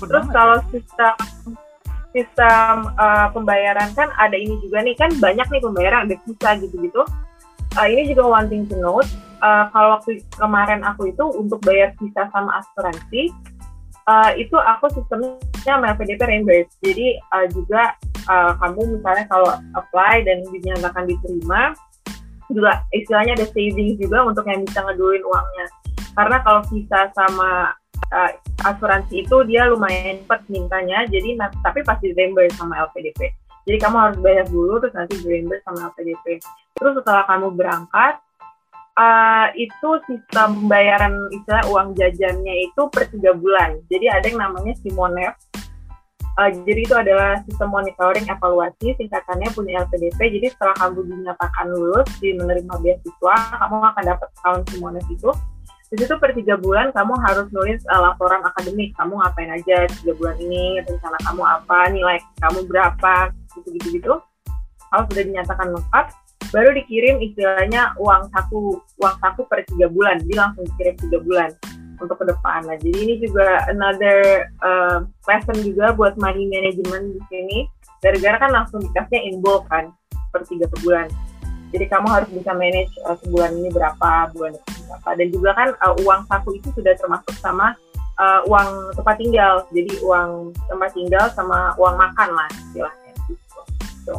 [0.05, 1.15] Terus kalau sistem
[2.15, 7.03] sistem uh, pembayaran kan ada ini juga nih kan banyak nih pembayaran ada visa gitu-gitu.
[7.75, 9.11] Uh, ini juga one thing to note.
[9.43, 13.35] Uh, kalau waktu kemarin aku itu untuk bayar visa sama asuransi
[14.07, 16.73] uh, itu aku sistemnya sama LPDP reimburse.
[16.81, 17.99] Jadi uh, juga
[18.31, 21.75] uh, kamu misalnya kalau apply dan dinyatakan diterima
[22.53, 25.67] juga istilahnya ada savings juga untuk yang bisa ngeduluin uangnya.
[26.15, 27.75] Karena kalau visa sama
[28.15, 28.31] uh,
[28.63, 33.35] asuransi itu dia lumayan cepat mintanya jadi na- tapi pasti reimburse sama LPDP
[33.67, 36.39] jadi kamu harus bayar dulu terus nanti reimburse sama LPDP
[36.79, 38.23] terus setelah kamu berangkat
[38.99, 43.79] uh, itu sistem pembayaran istilah uang jajannya itu per tiga bulan.
[43.91, 45.35] Jadi ada yang namanya Simonef.
[46.35, 50.19] Uh, jadi itu adalah sistem monitoring evaluasi singkatannya punya LPDP.
[50.19, 55.31] Jadi setelah kamu dinyatakan lulus di menerima beasiswa, kamu akan dapat tahun Simonef itu
[55.95, 58.91] di situ per tiga bulan kamu harus nulis uh, laporan akademik.
[58.99, 60.83] Kamu ngapain aja tiga bulan ini?
[60.83, 61.79] Rencana kamu apa?
[61.95, 63.31] Nilai kamu berapa?
[63.55, 64.13] Gitu gitu gitu.
[64.91, 66.07] Kalau sudah dinyatakan lengkap
[66.51, 70.19] baru dikirim istilahnya uang saku uang saku per tiga bulan.
[70.27, 71.51] Jadi langsung dikirim tiga bulan
[72.03, 72.67] untuk ke depan.
[72.67, 77.59] Nah jadi ini juga another uh, lesson juga buat money management di sini.
[78.03, 79.95] Gara-gara kan langsung dikasihnya in bulk kan
[80.35, 81.07] per tiga bulan
[81.75, 85.69] jadi kamu harus bisa manage uh, sebulan ini berapa bulan ini berapa dan juga kan
[85.83, 87.75] uh, uang saku itu sudah termasuk sama
[88.23, 94.17] uh, uang tempat tinggal jadi uang tempat tinggal sama uang makan lah istilahnya gitu.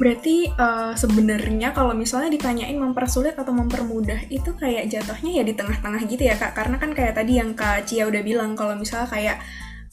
[0.00, 6.02] Berarti eh, sebenarnya kalau misalnya ditanyain mempersulit atau mempermudah itu kayak jatuhnya ya di tengah-tengah
[6.10, 6.58] gitu ya kak.
[6.58, 9.36] Karena kan kayak tadi yang kak Cia udah bilang kalau misalnya kayak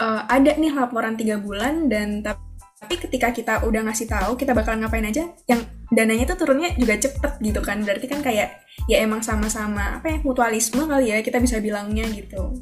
[0.02, 2.49] eh, ada nih laporan tiga bulan dan tap-
[2.80, 5.60] tapi ketika kita udah ngasih tahu kita bakal ngapain aja, yang
[5.92, 7.84] dananya tuh turunnya juga cepet gitu kan.
[7.84, 12.56] Berarti kan kayak ya emang sama-sama apa ya mutualisme kali ya kita bisa bilangnya gitu.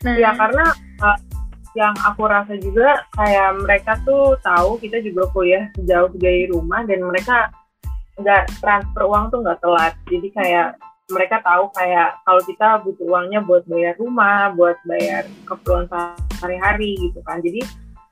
[0.00, 0.72] Nah, ya karena
[1.04, 1.18] uh,
[1.76, 7.04] yang aku rasa juga kayak mereka tuh tahu kita juga kuliah jauh dari rumah dan
[7.04, 7.52] mereka
[8.16, 10.68] nggak transfer uang tuh nggak telat jadi kayak
[11.14, 15.86] mereka tahu kayak kalau kita butuh uangnya buat bayar rumah buat bayar keperluan
[16.36, 17.62] sehari-hari gitu kan jadi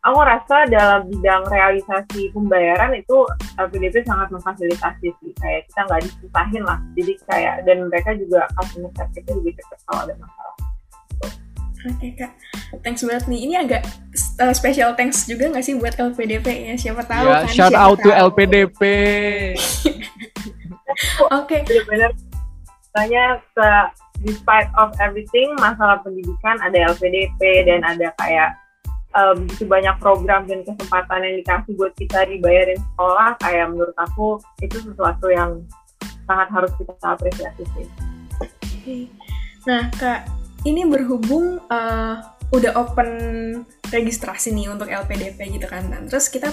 [0.07, 3.27] aku rasa dalam bidang realisasi pembayaran itu
[3.59, 8.91] LPDP sangat memfasilitasi sih kayak kita nggak disusahin lah jadi kayak dan mereka juga customer
[8.95, 10.57] service juga cepet kalau ada masalah
[11.87, 12.35] Oke kak,
[12.83, 13.41] thanks banget nih.
[13.47, 13.83] Ini agak
[14.43, 16.75] uh, special thanks juga nggak sih buat LPDP ya?
[16.75, 17.55] Siapa tahu Ya, kan?
[17.55, 18.11] shout siapa out to.
[18.11, 18.81] LPDP.
[21.39, 22.11] Oke, benar-benar
[22.91, 23.69] tanya ke
[24.27, 28.59] despite of everything masalah pendidikan ada LPDP dan ada kayak
[29.19, 34.39] eh, begitu banyak program dan kesempatan yang dikasih buat kita dibayarin sekolah kayak menurut aku
[34.63, 35.67] itu sesuatu yang
[36.31, 37.87] sangat harus kita apresiasi sih.
[39.67, 40.29] Nah, Kak,
[40.65, 42.15] ini berhubung eh,
[42.49, 43.11] udah open
[43.89, 45.89] registrasi nih untuk LPDP gitu kan.
[45.89, 46.53] Dan terus kita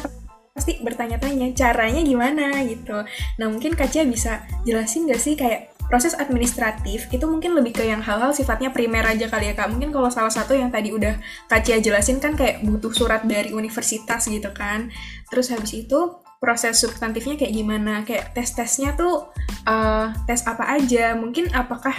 [0.56, 3.04] pasti bertanya-tanya caranya gimana gitu.
[3.40, 7.84] Nah, mungkin Kak Cia bisa jelasin nggak sih kayak proses administratif itu mungkin lebih ke
[7.86, 9.70] yang hal-hal sifatnya primer aja kali ya Kak.
[9.70, 13.54] Mungkin kalau salah satu yang tadi udah Kak Cia jelasin kan kayak butuh surat dari
[13.54, 14.90] universitas gitu kan.
[15.30, 18.02] Terus habis itu proses substantifnya kayak gimana?
[18.04, 19.30] Kayak tes-tesnya tuh
[19.66, 21.14] eh, tes apa aja?
[21.14, 21.94] Mungkin apakah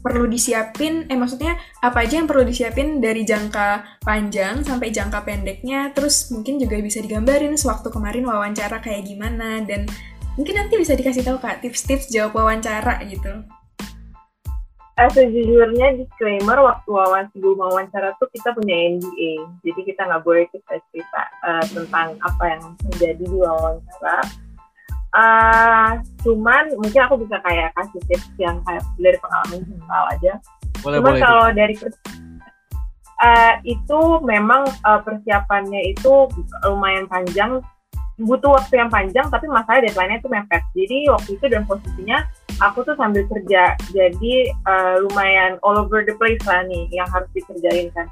[0.00, 5.92] perlu disiapin, eh maksudnya apa aja yang perlu disiapin dari jangka panjang sampai jangka pendeknya,
[5.92, 9.84] terus mungkin juga bisa digambarin sewaktu kemarin wawancara kayak gimana, dan
[10.40, 13.44] mungkin nanti bisa dikasih tahu kak tips-tips jawab wawancara gitu.
[14.96, 20.48] Eh, sejujurnya disclaimer waktu wawancara sebelum wawancara tuh kita punya NDA, jadi kita nggak boleh
[20.48, 24.18] kita cerita eh, tentang apa yang terjadi di wawancara.
[25.12, 25.92] Eh,
[26.24, 30.32] cuman mungkin aku bisa kayak kasih tips yang kayak dari pengalaman personal aja.
[30.80, 31.20] Boleh, Cuma boleh.
[31.20, 32.04] kalau dari pers-
[33.20, 36.12] eh, itu memang eh, persiapannya itu
[36.64, 37.60] lumayan panjang,
[38.20, 40.62] butuh waktu yang panjang, tapi masalah deadline-nya itu mepet.
[40.76, 42.18] Jadi waktu itu dan posisinya
[42.60, 47.28] aku tuh sambil kerja, jadi eh, lumayan all over the place lah nih yang harus
[47.32, 48.08] dikerjain kan.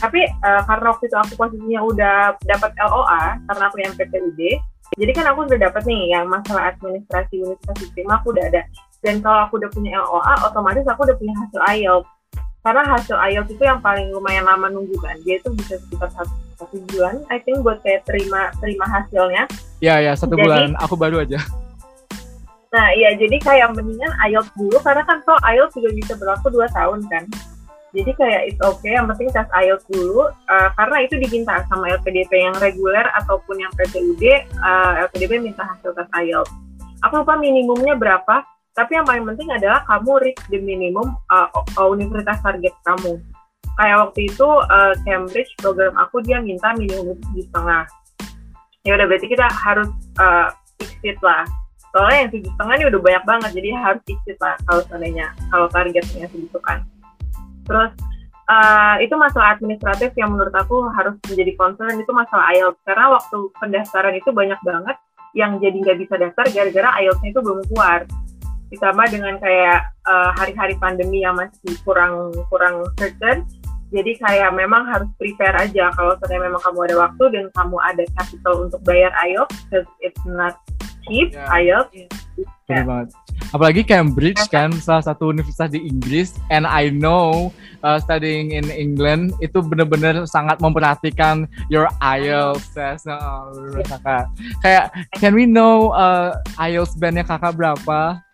[0.00, 2.16] tapi uh, karena waktu itu aku posisinya udah
[2.48, 4.40] dapat LOA karena aku yang PTUD
[4.96, 8.62] jadi kan aku udah dapat nih yang masalah administrasi universitas terima aku udah ada
[9.04, 12.08] dan kalau aku udah punya LOA otomatis aku udah punya hasil IELTS
[12.62, 16.32] karena hasil IELTS itu yang paling lumayan lama nunggu kan dia itu bisa sekitar satu,
[16.62, 19.44] satu bulan I think buat saya terima terima hasilnya.
[19.82, 20.68] Ya ya satu jadi, bulan.
[20.78, 21.42] Aku baru aja.
[22.72, 26.70] Nah iya jadi kayak mendingan IELTS dulu karena kan so IELTS juga bisa berlaku dua
[26.70, 27.26] tahun kan.
[27.92, 32.48] Jadi kayak it's okay yang penting tes IELTS dulu uh, karena itu diminta sama LPDP
[32.48, 34.24] yang reguler ataupun yang PTUD
[34.64, 36.48] uh, LPDP minta hasil tes IELTS.
[37.04, 41.48] Aku lupa minimumnya berapa tapi yang paling penting adalah kamu reach the minimum uh,
[41.92, 43.20] universitas target kamu
[43.80, 47.84] kayak waktu itu uh, Cambridge program aku dia minta minimum tujuh setengah.
[48.82, 50.50] Ya udah berarti kita harus uh,
[50.82, 51.46] exit lah.
[51.92, 55.66] Soalnya yang tujuh setengah ini udah banyak banget jadi harus exit lah kalau seandainya kalau
[55.70, 56.84] targetnya segitu kan.
[57.68, 57.92] Terus
[58.50, 62.80] uh, itu masalah administratif yang menurut aku harus menjadi concern itu masalah IELTS.
[62.84, 64.96] Karena waktu pendaftaran itu banyak banget
[65.32, 68.04] yang jadi nggak bisa daftar gara-gara IELTS-nya itu belum keluar.
[68.72, 73.44] Ditambah dengan kayak hari eh, hari-hari pandemi yang masih kurang kurang certain
[73.92, 75.92] jadi kayak memang harus prepare aja.
[75.92, 80.24] Kalau seandainya memang kamu ada waktu dan kamu ada capital untuk bayar IELTS because it's
[80.24, 80.56] not
[81.04, 81.52] cheap yeah.
[81.52, 82.08] IELTS
[82.72, 82.84] yeah.
[82.88, 83.12] banget.
[83.52, 87.52] Apalagi Cambridge kan salah satu universitas di Inggris and I know
[87.84, 93.04] uh, studying in England itu benar-benar sangat memperhatikan your IELTS test.
[93.04, 93.52] Nah,
[93.84, 94.24] kakak.
[94.64, 94.88] Kayak
[95.20, 98.24] can we know uh, IELTS bandnya kakak berapa?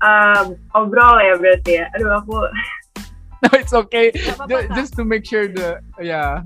[0.00, 1.90] Um, overall ya berarti ya.
[1.98, 2.38] Aduh aku
[3.44, 6.42] no it's okay just, just to make sure the yeah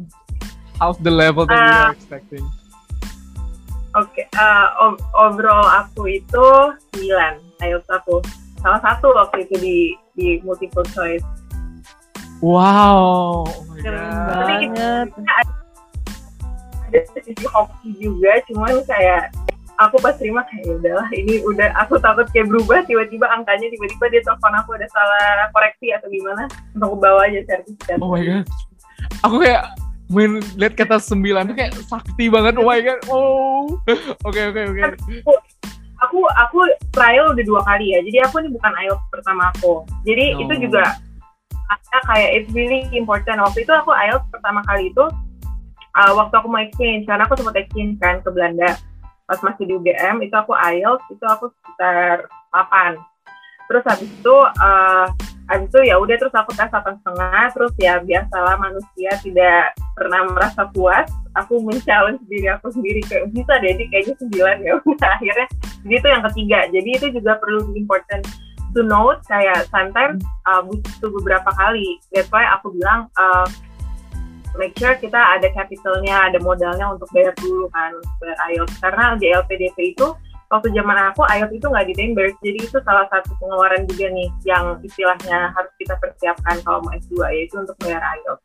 [0.78, 2.44] how's the level that uh, you are expecting
[3.94, 6.46] Oke, okay, uh, overall aku itu
[6.98, 8.18] 9 IELTS aku.
[8.58, 9.76] Salah satu waktu itu di
[10.18, 11.22] di multiple choice.
[12.42, 14.34] Wow, oh my Keren God.
[14.34, 15.08] banget.
[16.90, 19.30] Ada, sisi hoki juga, cuman kayak
[19.78, 24.04] aku pas terima kayak ya udahlah ini udah aku takut kayak berubah tiba-tiba angkanya tiba-tiba
[24.10, 26.46] dia telepon aku ada salah koreksi atau gimana?
[26.78, 27.98] Untuk bawa aja sertifikat.
[27.98, 28.44] Oh my god.
[29.26, 29.62] Aku kayak
[30.12, 32.54] main lihat kata sembilan tuh kayak sakti banget.
[32.60, 33.00] Oh my god.
[33.10, 33.66] Oh.
[34.28, 34.82] Oke oke oke.
[36.04, 36.58] Aku aku
[36.92, 38.04] trial udah dua kali ya.
[38.04, 39.88] Jadi aku ini bukan IELTS pertama aku.
[40.04, 40.42] Jadi oh.
[40.44, 40.84] itu juga
[41.64, 43.40] ada kayak it's really important.
[43.40, 45.04] Waktu itu aku IELTS pertama kali itu
[45.96, 48.76] uh, waktu aku mau exchange karena aku sempat exchange kan ke Belanda
[49.24, 53.00] pas masih di UGM itu aku IELTS itu aku sekitar 8
[53.64, 55.08] terus habis itu uh,
[55.48, 60.28] habis itu ya udah terus aku tes satu setengah terus ya biasalah manusia tidak pernah
[60.28, 64.72] merasa puas aku mencalon diri aku sendiri kayak bisa deh jadi kayaknya sembilan ya.
[64.90, 65.46] Udah akhirnya
[65.84, 66.58] jadi itu yang ketiga.
[66.70, 68.24] Jadi itu juga perlu important
[68.74, 71.98] to note kayak sometimes uh, butuh beberapa kali.
[72.14, 73.46] That's why aku bilang uh,
[74.58, 78.76] make sure kita ada capitalnya ada modalnya untuk bayar dulu kan bayar IELTS.
[78.78, 80.06] Karena di LPDP itu
[80.50, 81.94] waktu zaman aku IELTS itu nggak di
[82.42, 87.14] jadi itu salah satu pengeluaran juga nih yang istilahnya harus kita persiapkan kalau mau S2
[87.34, 88.44] yaitu untuk bayar IELTS.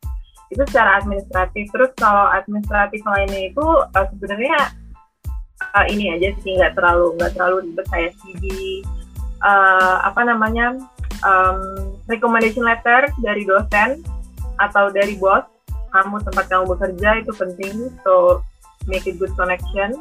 [0.50, 1.70] Itu secara administratif.
[1.70, 4.58] Terus kalau administratif lainnya itu uh, sebenarnya
[5.78, 7.86] uh, ini aja sih nggak terlalu nggak terlalu ribet.
[7.86, 8.44] Kayak CV
[9.46, 10.74] uh, apa namanya
[11.22, 14.02] um, recommendation letter dari dosen
[14.60, 15.44] atau dari bos
[15.90, 17.74] kamu tempat kamu bekerja itu penting
[18.06, 18.40] so
[18.88, 20.00] make it good connection.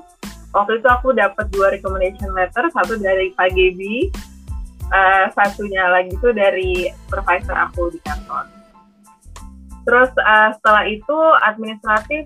[0.49, 3.53] Waktu itu aku dapat dua recommendation letter satu dari Pak
[4.89, 8.49] uh, satunya lagi itu dari supervisor aku di kantor.
[9.85, 12.25] Terus uh, setelah itu administratif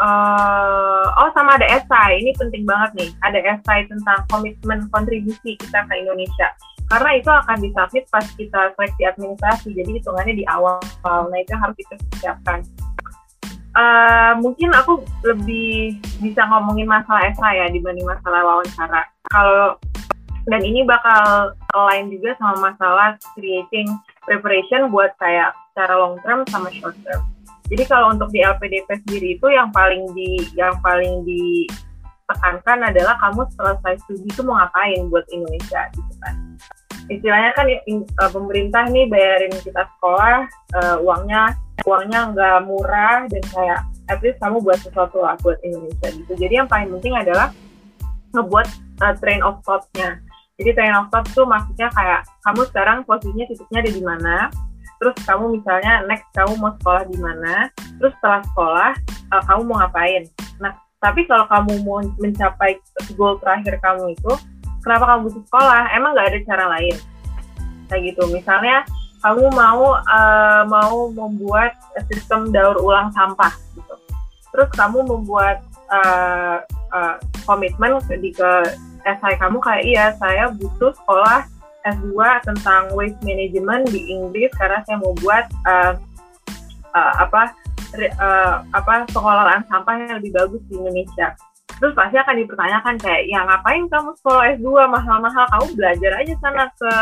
[0.00, 2.20] uh, oh sama ada esai.
[2.24, 3.10] Ini penting banget nih.
[3.24, 6.48] Ada esai tentang komitmen kontribusi kita ke Indonesia
[6.90, 11.76] karena itu akan disubmit pas kita seleksi administrasi jadi hitungannya di awal nah itu harus
[11.78, 12.60] kita siapkan
[13.76, 19.02] uh, mungkin aku lebih bisa ngomongin masalah esai ya dibanding masalah wawancara.
[19.30, 19.78] Kalau
[20.48, 23.86] dan ini bakal lain juga sama masalah creating
[24.24, 27.22] preparation buat kayak secara long term sama short term.
[27.70, 33.46] Jadi kalau untuk di LPDP sendiri itu yang paling di yang paling ditekankan adalah kamu
[33.54, 36.49] selesai studi itu mau ngapain buat Indonesia gitu kan.
[37.10, 40.46] Istilahnya kan uh, pemerintah nih bayarin kita sekolah,
[40.78, 46.08] uh, uangnya uangnya nggak murah dan kayak at least kamu buat sesuatu lah buat Indonesia
[46.14, 46.32] gitu.
[46.38, 47.50] Jadi yang paling penting adalah
[48.30, 48.68] ngebuat
[49.02, 50.22] uh, train of thought-nya.
[50.60, 54.36] Jadi train of thought tuh maksudnya kayak kamu sekarang posisinya titiknya ada di mana
[55.00, 58.90] terus kamu misalnya next kamu mau sekolah di mana terus setelah sekolah
[59.32, 60.22] uh, kamu mau ngapain.
[60.60, 62.76] Nah tapi kalau kamu mau mencapai
[63.16, 64.32] goal terakhir kamu itu
[64.84, 66.96] kenapa kamu butuh sekolah emang nggak ada cara lain
[67.90, 68.86] kayak gitu misalnya
[69.20, 71.76] kamu mau uh, mau membuat
[72.08, 73.94] sistem daur ulang sampah gitu.
[74.50, 75.60] Terus kamu membuat
[75.92, 77.14] uh, uh,
[77.44, 78.50] komitmen di ke
[79.04, 81.44] SI kamu kayak iya saya butuh sekolah
[81.84, 85.96] S2 tentang waste management di Inggris karena saya mau buat uh,
[86.96, 87.52] uh, apa
[88.20, 91.36] uh, apa pengelolaan sampah yang lebih bagus di Indonesia.
[91.80, 96.68] Terus pasti akan dipertanyakan kayak, ya ngapain kamu sekolah S2 mahal-mahal, kamu belajar aja sana
[96.76, 96.92] ke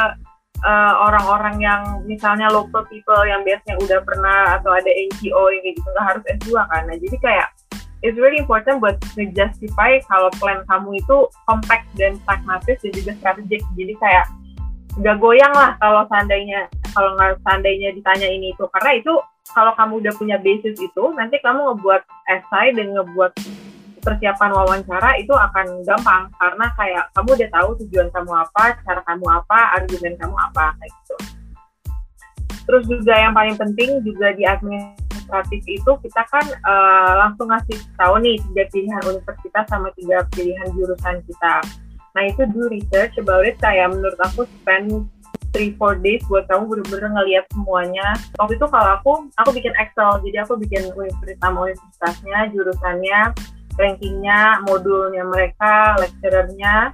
[1.02, 5.86] orang-orang uh, yang misalnya local people yang biasanya udah pernah atau ada NGO yang gitu,
[5.94, 6.82] nggak harus S2 kan.
[6.86, 7.48] Nah jadi kayak
[8.06, 8.98] it's really important buat
[9.34, 13.62] justify kalau plan kamu itu compact dan pragmatis dan juga strategik.
[13.74, 14.26] Jadi kayak
[14.98, 19.14] nggak goyang lah kalau seandainya kalau nggak seandainya ditanya ini itu karena itu
[19.54, 23.32] kalau kamu udah punya basis itu nanti kamu ngebuat essay dan ngebuat
[24.00, 29.26] persiapan wawancara itu akan gampang karena kayak kamu udah tahu tujuan kamu apa, cara kamu
[29.26, 31.16] apa, argumen kamu apa kayak gitu.
[32.68, 38.20] Terus juga yang paling penting juga di administratif itu kita kan uh, langsung ngasih tahu
[38.20, 41.64] nih tiga pilihan universitas sama tiga pilihan jurusan kita.
[42.12, 45.08] Nah itu do research about it kayak menurut aku spend
[45.52, 48.06] three four days buat kamu bener-bener ngeliat semuanya.
[48.36, 53.20] Waktu itu kalau aku aku bikin Excel, jadi aku bikin universitas sama universitasnya, jurusannya,
[53.78, 56.92] rankingnya, modulnya mereka, lecturernya.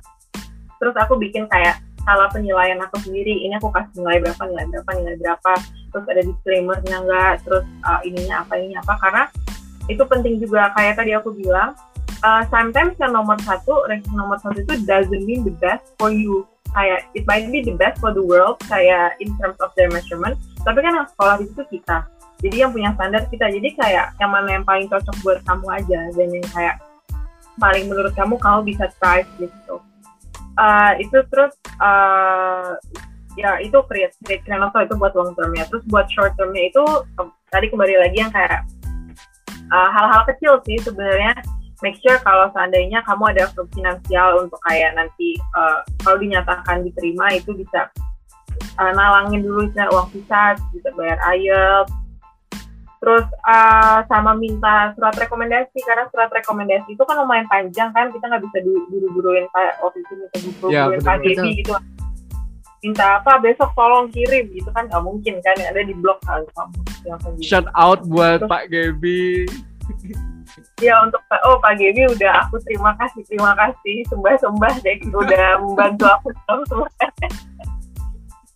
[0.79, 3.49] Terus aku bikin kayak salah penilaian aku sendiri.
[3.49, 5.53] Ini aku kasih nilai berapa, nilai berapa, nilai berapa.
[5.91, 8.95] Terus ada disclaimernya enggak, terus uh, ininya apa, ininya apa.
[9.01, 9.23] Karena
[9.89, 11.73] itu penting juga kayak tadi aku bilang,
[12.21, 16.45] uh, sometimes yang nomor satu, ranking nomor satu itu doesn't mean the best for you.
[16.75, 20.35] Kayak it might be the best for the world, kayak in terms of their measurement.
[20.67, 22.03] Tapi kan yang sekolah itu kita
[22.45, 23.49] jadi yang punya standar kita.
[23.49, 26.01] Jadi kayak yang mana yang paling cocok buat kamu aja.
[26.13, 26.77] Dan yang kayak
[27.57, 29.81] paling menurut kamu kamu bisa thrive gitu.
[30.61, 32.77] Uh, itu terus uh,
[33.35, 35.65] ya itu create create also itu buat long termnya.
[35.73, 36.85] Terus buat short termnya itu
[37.49, 38.61] tadi kembali lagi yang kayak
[39.73, 41.33] uh, hal-hal uh, kecil sih sebenarnya.
[41.81, 47.57] Make sure kalau seandainya kamu ada finansial untuk kayak nanti uh, kalau dinyatakan diterima itu
[47.57, 47.89] bisa
[48.79, 52.04] uh, nalangin dulu uang visa bisa bayar IELTS
[53.05, 58.25] terus uh, sama minta surat rekomendasi karena surat rekomendasi itu kan lumayan panjang kan kita
[58.25, 61.73] nggak bisa buru-buruin kayak waktu itu minta buru-buruin ya, KGB gitu.
[62.81, 67.29] Minta apa besok tolong kirim gitu kan nggak mungkin kan ada di blog kan gitu.
[67.45, 69.45] shout out buat terus, Pak Gebi
[70.85, 74.97] ya untuk Pak oh Pak Gebi udah aku terima kasih terima kasih sembah sembah deh
[75.13, 76.29] udah membantu aku
[76.69, 76.89] semua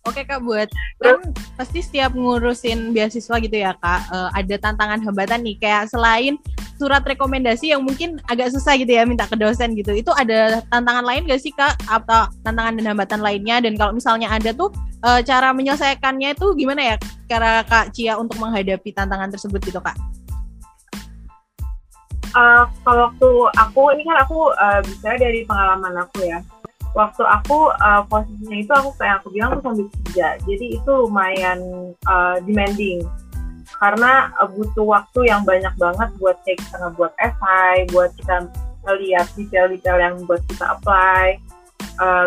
[0.09, 1.21] Oke kak, buat kan
[1.53, 5.61] pasti setiap ngurusin beasiswa gitu ya kak, uh, ada tantangan hambatan nih.
[5.61, 6.41] Kayak selain
[6.81, 11.05] surat rekomendasi yang mungkin agak susah gitu ya minta ke dosen gitu, itu ada tantangan
[11.05, 11.77] lain gak sih kak?
[11.85, 13.61] Atau tantangan dan hambatan lainnya?
[13.61, 14.73] Dan kalau misalnya ada tuh
[15.05, 16.95] uh, cara menyelesaikannya itu gimana ya
[17.29, 19.93] cara kak Cia untuk menghadapi tantangan tersebut gitu kak?
[22.33, 23.29] Uh, kalau waktu
[23.61, 26.41] aku ini kan aku uh, bicara dari pengalaman aku ya
[26.97, 30.27] waktu aku uh, posisinya itu aku kayak aku bilang aku sambil kerja.
[30.43, 31.59] Jadi itu lumayan
[32.09, 33.05] uh, demanding.
[33.77, 38.49] Karena uh, butuh waktu yang banyak banget buat cek kita buat essay buat kita
[38.87, 41.37] melihat detail-detail yang buat kita apply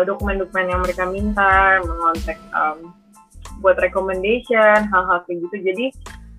[0.05, 2.93] dokumen-dokumen uh, yang mereka minta mengontak um,
[3.57, 5.57] buat recommendation hal-hal kayak gitu.
[5.65, 5.85] Jadi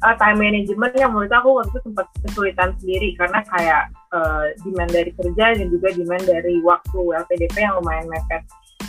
[0.05, 4.93] uh, time management yang menurut aku waktu itu sempat kesulitan sendiri karena kayak uh, demand
[4.93, 8.43] dari kerja dan juga demand dari waktu LPDP yang lumayan mepet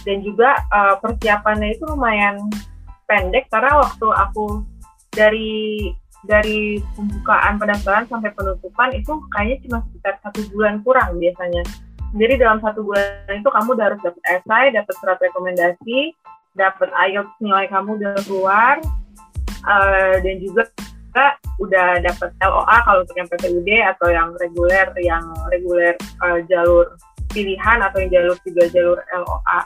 [0.03, 2.37] dan juga uh, persiapannya itu lumayan
[3.07, 4.67] pendek karena waktu aku
[5.15, 5.89] dari
[6.25, 11.63] dari pembukaan pendaftaran sampai penutupan itu kayaknya cuma sekitar satu bulan kurang biasanya.
[12.15, 15.99] Jadi dalam satu bulan itu kamu udah harus dapat esai, dapat surat rekomendasi,
[16.57, 18.75] dapat IELTS nilai kamu udah keluar,
[19.67, 20.65] uh, dan juga
[21.59, 26.95] udah dapat LOA kalau untuk yang PPUD atau yang reguler yang reguler uh, jalur
[27.31, 29.59] pilihan atau yang jalur tiga jalur LOA.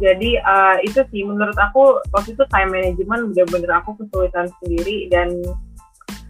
[0.00, 5.28] Jadi uh, itu sih menurut aku waktu itu time management bener-bener aku kesulitan sendiri dan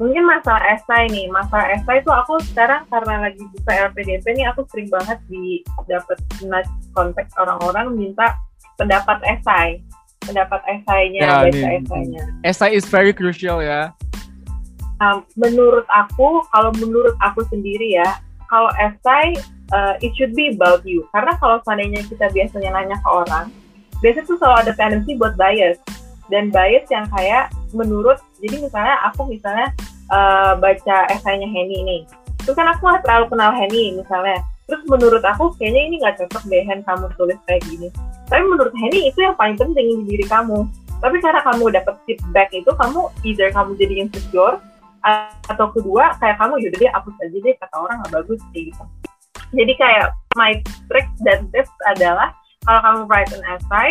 [0.02, 1.30] mungkin masalah esai nih.
[1.30, 6.18] Masalah esai itu aku sekarang karena lagi buka LPDP nih aku sering banget di dapat
[6.98, 8.34] konteks orang-orang minta
[8.80, 9.84] pendapat esai
[10.24, 13.92] pendapat esainya ya, baca esainya esai is very crucial ya
[15.00, 19.34] um, menurut aku kalau menurut aku sendiri ya kalau essay
[19.72, 21.08] uh, it should be about you.
[21.10, 23.48] Karena kalau seandainya kita biasanya nanya ke orang
[24.00, 25.76] biasanya tuh selalu ada tendency buat bias.
[26.30, 29.74] Dan bias yang kayak menurut jadi misalnya aku misalnya
[30.14, 32.02] uh, baca esainya Henny nih.
[32.46, 34.38] Terus kan aku nggak terlalu kenal Henny misalnya.
[34.70, 37.90] Terus menurut aku kayaknya ini nggak cocok deh Hen kamu tulis kayak gini.
[38.30, 40.70] Tapi menurut Henny itu yang paling penting di diri kamu.
[41.00, 44.60] Tapi cara kamu dapet feedback itu kamu either kamu jadi insecure
[45.48, 48.84] atau kedua kayak kamu yaudah deh hapus aja deh kata orang nggak bagus kayak gitu.
[49.50, 50.06] Jadi kayak
[50.38, 50.52] my
[50.86, 52.30] trick dan tips adalah
[52.68, 53.88] kalau kamu write an essay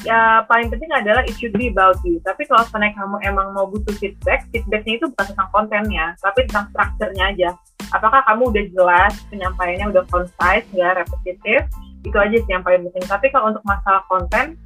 [0.00, 2.16] ya paling penting adalah it should be about you.
[2.24, 6.66] Tapi kalau sebenarnya kamu emang mau butuh feedback feedbacknya itu bukan tentang kontennya tapi tentang
[6.72, 7.50] strukturnya aja.
[7.90, 11.60] Apakah kamu udah jelas penyampaiannya udah concise nggak repetitif?
[12.00, 13.04] Itu aja sih yang paling penting.
[13.04, 14.56] Tapi kalau untuk masalah konten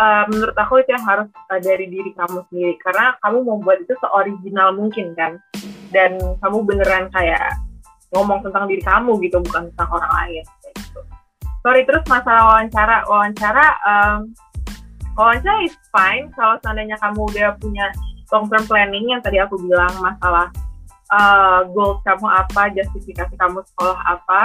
[0.00, 2.74] uh, menurut aku itu yang harus uh, dari diri kamu sendiri.
[2.80, 5.36] Karena kamu mau buat itu seoriginal mungkin kan.
[5.92, 7.60] Dan kamu beneran kayak
[8.10, 11.00] ngomong tentang diri kamu gitu bukan tentang orang lain gitu.
[11.62, 13.06] sorry terus masalah wawancara.
[13.06, 14.18] Wawancara um,
[15.14, 17.86] wawancara is fine kalau seandainya kamu udah punya
[18.32, 20.50] long term planning yang tadi aku bilang masalah
[21.14, 24.42] uh, goals kamu apa justifikasi kamu sekolah apa.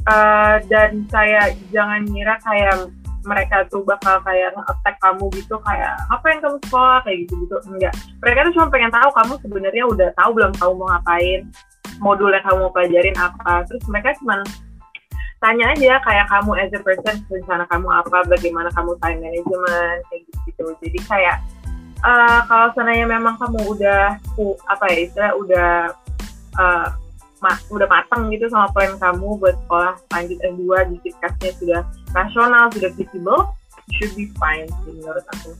[0.00, 2.88] Uh, dan saya jangan ngira kayak
[3.26, 7.56] mereka tuh bakal kayak nge-attack kamu gitu kayak apa yang kamu sekolah kayak gitu gitu
[7.68, 7.94] enggak.
[8.24, 11.40] Mereka tuh cuma pengen tahu kamu sebenarnya udah tahu belum kamu mau ngapain
[12.00, 13.52] modul yang kamu pelajarin apa.
[13.68, 14.40] Terus mereka cuma
[15.40, 20.22] tanya aja kayak kamu as a person rencana kamu apa bagaimana kamu time management kayak
[20.28, 20.64] gitu, gitu.
[20.84, 21.36] jadi kayak
[22.04, 24.20] uh, kalau seandainya memang kamu udah
[24.68, 25.70] apa ya istilah udah
[26.60, 26.86] uh,
[27.40, 30.62] ma udah matang gitu sama plan kamu buat sekolah lanjut S2
[30.92, 31.80] justifikasinya sudah
[32.12, 33.40] rasional sudah visible
[33.96, 35.56] should be fine sih menurut aku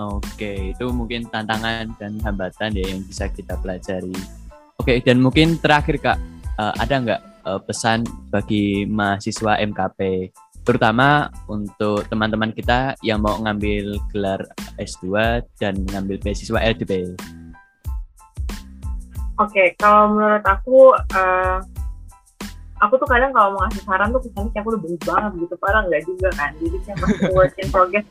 [0.00, 4.16] Oke, itu mungkin tantangan dan hambatan ya yang bisa kita pelajari.
[4.80, 6.16] Oke, dan mungkin terakhir Kak,
[6.56, 10.32] uh, ada nggak uh, pesan bagi mahasiswa MKP,
[10.64, 14.40] terutama untuk teman-teman kita yang mau ngambil gelar
[14.80, 17.12] S2 dan ngambil beasiswa LDP?
[19.40, 21.64] Oke, okay, kalau menurut aku, uh,
[22.76, 25.84] aku tuh kadang kalau mau ngasih saran tuh kesannya kayak aku udah banget gitu, padahal
[25.88, 26.52] nggak juga kan.
[26.60, 28.06] Jadi kayak masih work in progress.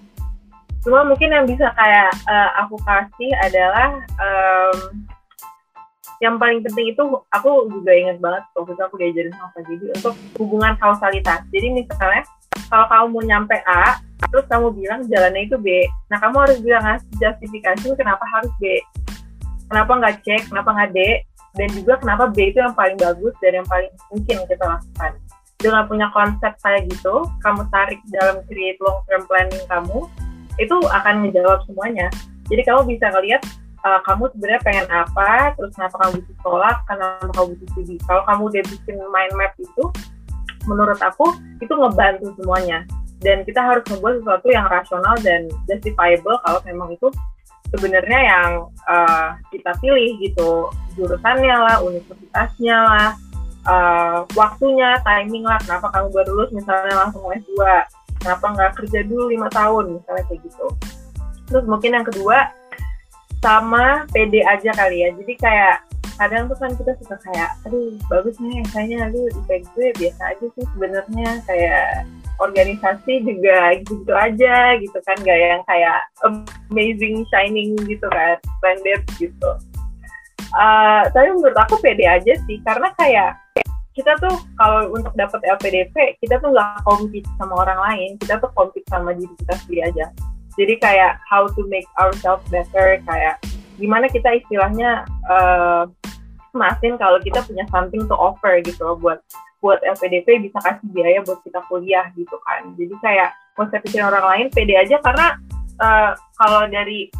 [0.81, 5.05] Cuma mungkin yang bisa kayak uh, aku kasih adalah um,
[6.17, 9.85] yang paling penting itu aku juga ingat banget waktu itu aku diajarin sama Pak Jadi
[10.01, 11.45] untuk hubungan kausalitas.
[11.53, 12.25] Jadi misalnya
[12.73, 14.01] kalau kamu mau nyampe A,
[14.33, 15.85] terus kamu bilang jalannya itu B.
[16.09, 18.81] Nah kamu harus bilang ngasih justifikasi kenapa harus B
[19.69, 20.99] kenapa nggak cek kenapa nggak D
[21.57, 25.11] dan juga kenapa B itu yang paling bagus dan yang paling mungkin kita lakukan.
[25.59, 30.07] Dengan punya konsep kayak gitu kamu tarik dalam create long term planning kamu
[30.59, 32.07] itu akan menjawab semuanya.
[32.49, 33.41] Jadi kamu bisa ngelihat
[33.83, 37.95] uh, kamu sebenarnya pengen apa terus kenapa kamu butuh sekolah kenapa kamu butuh studi.
[38.07, 39.83] Kalau kamu udah bikin mind map itu
[40.67, 41.25] menurut aku
[41.59, 42.83] itu ngebantu semuanya.
[43.19, 47.11] Dan kita harus membuat sesuatu yang rasional dan justifiable kalau memang itu
[47.73, 48.49] sebenarnya yang
[48.89, 50.69] uh, kita pilih gitu.
[50.97, 53.09] Jurusannya lah universitasnya lah
[53.69, 57.55] uh, waktunya timing lah kenapa kamu baru lulus misalnya langsung S2
[58.19, 60.67] kenapa nggak kerja dulu lima tahun misalnya kayak gitu.
[61.49, 62.51] Terus mungkin yang kedua
[63.39, 65.09] sama PD aja kali ya.
[65.15, 65.75] Jadi kayak
[66.19, 70.45] kadang tuh kan kita suka kayak aduh bagus nih kayaknya aduh IPK gue biasa aja
[70.51, 71.29] sih sebenarnya.
[71.47, 71.87] Kayak
[72.39, 75.99] organisasi juga gitu aja gitu kan gak yang kayak
[76.71, 79.51] amazing shining gitu kan splendid gitu.
[80.49, 83.37] Uh, tapi menurut aku pede aja sih karena kayak
[83.93, 88.49] kita tuh kalau untuk dapat LPDP kita tuh nggak compete sama orang lain kita tuh
[88.55, 90.05] compete sama diri kita sendiri aja.
[90.57, 93.37] Jadi kayak how to make ourselves better kayak
[93.79, 95.87] gimana kita istilahnya uh,
[96.57, 99.19] masin kalau kita punya something to offer gitu loh buat
[99.59, 102.73] buat LPDP bisa kasih biaya buat kita kuliah gitu kan.
[102.79, 103.35] Jadi kayak
[103.83, 105.35] pikir orang lain pede aja karena
[105.83, 107.11] uh, kalau dari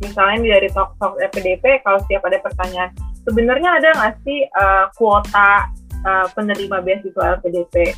[0.00, 2.90] misalnya dari talk talk LPDP kalau setiap ada pertanyaan
[3.28, 5.68] sebenarnya ada nggak sih uh, kuota
[6.08, 7.92] uh, penerima beasiswa LPDP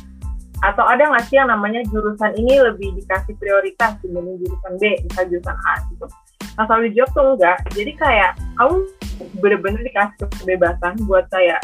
[0.65, 5.27] atau ada nggak sih yang namanya jurusan ini lebih dikasih prioritas dibanding jurusan B misalnya
[5.37, 6.05] jurusan A gitu
[6.57, 7.57] nah selalu dijawab tuh enggak.
[7.73, 8.75] Jadi kayak kamu
[9.41, 11.57] bener-bener dikasih kebebasan buat saya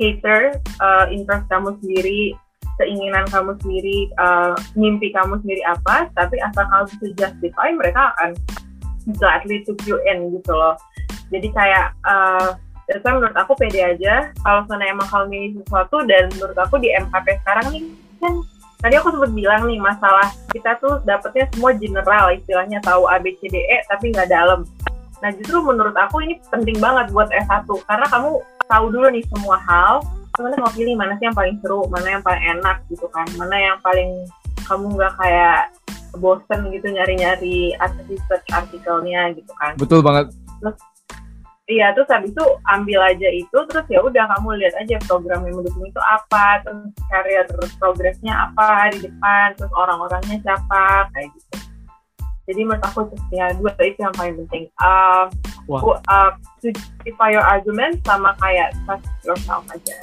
[0.00, 2.34] cater uh, interest kamu sendiri
[2.80, 8.32] keinginan kamu sendiri uh, mimpi kamu sendiri apa tapi asal kamu bisa justify mereka akan
[9.20, 10.74] gladly to you in gitu loh.
[11.30, 12.56] Jadi kayak uh,
[12.90, 16.90] dasar menurut aku pede aja kalau sana emang kamu milih sesuatu dan menurut aku di
[16.90, 17.84] MKP sekarang nih
[18.18, 18.34] kan
[18.80, 23.36] tadi aku sempat bilang nih masalah kita tuh dapetnya semua general istilahnya tahu A B
[23.38, 24.64] C D E tapi nggak dalam.
[25.20, 29.60] Nah justru menurut aku ini penting banget buat S1 karena kamu tahu dulu nih semua
[29.60, 30.00] hal
[30.32, 33.56] sebenarnya mau pilih mana sih yang paling seru mana yang paling enak gitu kan mana
[33.58, 34.24] yang paling
[34.64, 35.68] kamu nggak kayak
[36.18, 37.74] bosen gitu nyari-nyari
[38.10, 39.78] research artikelnya gitu kan.
[39.78, 40.34] Betul banget.
[40.58, 40.76] Terus
[41.70, 45.62] iya terus habis itu ambil aja itu terus ya udah kamu lihat aja program yang
[45.62, 47.46] mendukung itu apa terus karir
[47.78, 51.56] progresnya apa di depan terus orang-orangnya siapa kayak gitu.
[52.50, 53.00] Jadi menurut aku
[53.30, 54.66] ya dua itu yang paling penting.
[54.82, 55.30] Uh,
[56.10, 59.94] uh, to justify your argument sama kayak trust yourself aja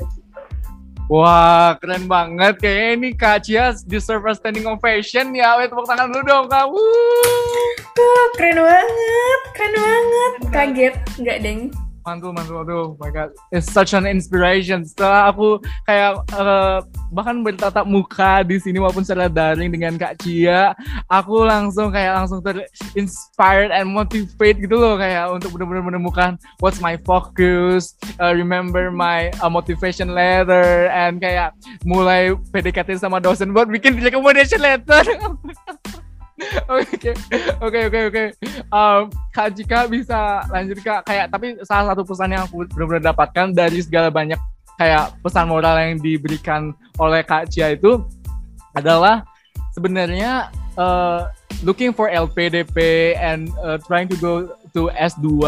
[1.07, 2.59] Wah, keren banget.
[2.59, 5.55] Kayaknya ini Kak Cia deserve a standing ovation ya.
[5.55, 6.67] Wait, tepuk tangan dulu dong, Kak.
[6.67, 7.71] Wuh.
[7.95, 10.31] Wah, keren banget, keren banget.
[10.51, 11.71] Kaget, nggak deng.
[12.07, 14.87] Mantul, mantul, aduh, my god, it's such an inspiration.
[14.87, 16.79] Setelah aku kayak eh,
[17.11, 20.71] bahkan bertatap muka di sini maupun secara daring dengan Kak Cia,
[21.11, 26.95] aku langsung kayak langsung terinspired and motivate gitu loh kayak untuk benar-benar menemukan what's my
[27.03, 31.51] focus, uh, remember my uh, motivation letter, and kayak
[31.83, 35.03] mulai PDKT sama dosen buat bikin recommendation letter.
[36.69, 37.11] Oke,
[37.57, 38.23] oke, oke, oke.
[39.33, 41.09] Kak Jika bisa lanjut Kak.
[41.09, 44.37] Kayak tapi salah satu pesan yang aku benar-benar dapatkan dari segala banyak
[44.77, 48.05] kayak pesan moral yang diberikan oleh Kak Cia itu
[48.77, 49.25] adalah
[49.73, 51.33] sebenarnya uh,
[51.65, 54.45] looking for LPDP and uh, trying to go
[54.77, 55.41] to S2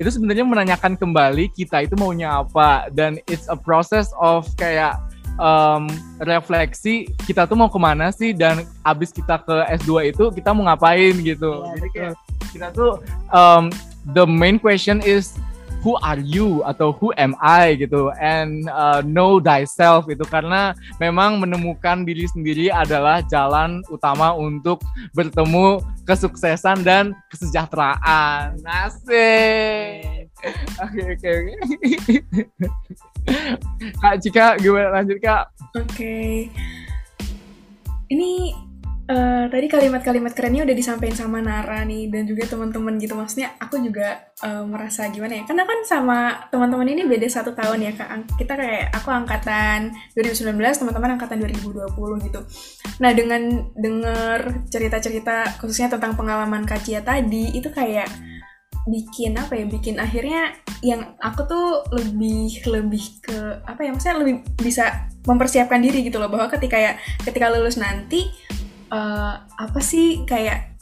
[0.00, 4.96] itu sebenarnya menanyakan kembali kita itu maunya apa dan it's a process of kayak
[5.36, 5.88] um,
[6.22, 10.66] refleksi kita tuh mau ke mana sih dan abis kita ke S2 itu kita mau
[10.68, 11.62] ngapain gitu.
[11.62, 12.14] Iya, Jadi kayak
[12.52, 13.00] kita tuh
[13.32, 13.72] um,
[14.12, 15.36] the main question is
[15.82, 20.72] who are you atau who am I gitu and uh, know thyself itu karena
[21.02, 24.80] memang menemukan diri sendiri adalah jalan utama untuk
[25.12, 28.62] bertemu kesuksesan dan kesejahteraan.
[28.62, 30.30] Asik.
[30.82, 31.54] Oke oke oke.
[34.02, 35.50] Kak Cika gimana lanjut Kak?
[35.78, 36.50] Oke.
[38.10, 38.30] Ini
[39.12, 43.12] eh, tadi kalimat-kalimat kerennya udah disampaikan sama Nara nih dan juga teman-teman gitu.
[43.12, 45.44] Maksudnya aku juga eh, merasa gimana ya?
[45.44, 48.40] Karena kan sama teman-teman ini beda satu tahun ya kak.
[48.40, 52.40] Kita kayak aku angkatan 2019, teman-teman angkatan 2020 gitu.
[53.04, 53.42] Nah dengan
[53.76, 58.08] denger cerita-cerita khususnya tentang pengalaman Kak Cia tadi itu kayak
[58.88, 59.64] bikin apa ya?
[59.68, 63.90] Bikin akhirnya yang aku tuh lebih lebih ke apa ya?
[63.94, 68.26] Maksudnya lebih bisa mempersiapkan diri gitu loh bahwa ketika ya ketika lulus nanti
[68.92, 70.72] eh, apa sih kayak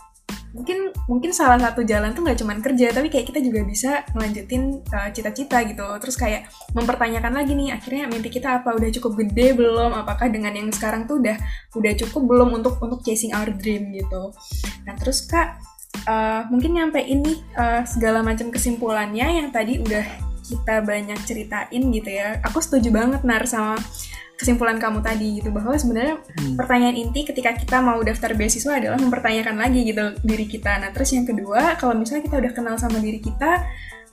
[0.50, 4.82] mungkin mungkin salah satu jalan tuh nggak cuman kerja tapi kayak kita juga bisa ngelanjutin
[4.82, 5.86] eh, cita-cita gitu.
[6.02, 8.74] Terus kayak mempertanyakan lagi nih akhirnya mimpi kita apa?
[8.74, 9.94] Udah cukup gede belum?
[9.94, 11.38] Apakah dengan yang sekarang tuh udah
[11.78, 14.34] udah cukup belum untuk untuk chasing our dream gitu?
[14.86, 15.62] Nah terus kak
[16.06, 22.10] eh, mungkin nyampe ini eh, segala macam kesimpulannya yang tadi udah kita banyak ceritain gitu
[22.10, 22.42] ya.
[22.50, 23.78] Aku setuju banget nar sama
[24.40, 26.56] kesimpulan kamu tadi gitu bahwa sebenarnya Hmm.
[26.56, 30.80] pertanyaan inti ketika kita mau daftar beasiswa adalah mempertanyakan lagi gitu diri kita.
[30.80, 33.60] Nah terus yang kedua kalau misalnya kita udah kenal sama diri kita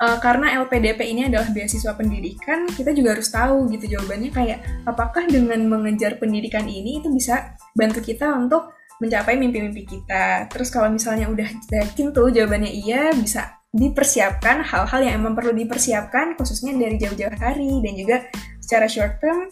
[0.04, 5.24] eh, karena LPDP ini adalah beasiswa pendidikan kita juga harus tahu gitu jawabannya kayak apakah
[5.26, 10.50] dengan mengejar pendidikan ini itu bisa bantu kita untuk mencapai mimpi-mimpi kita.
[10.50, 16.34] Terus kalau misalnya udah yakin tuh jawabannya iya bisa dipersiapkan hal-hal yang emang perlu dipersiapkan
[16.34, 18.18] khususnya dari jauh-jauh hari dan juga
[18.58, 19.46] secara short term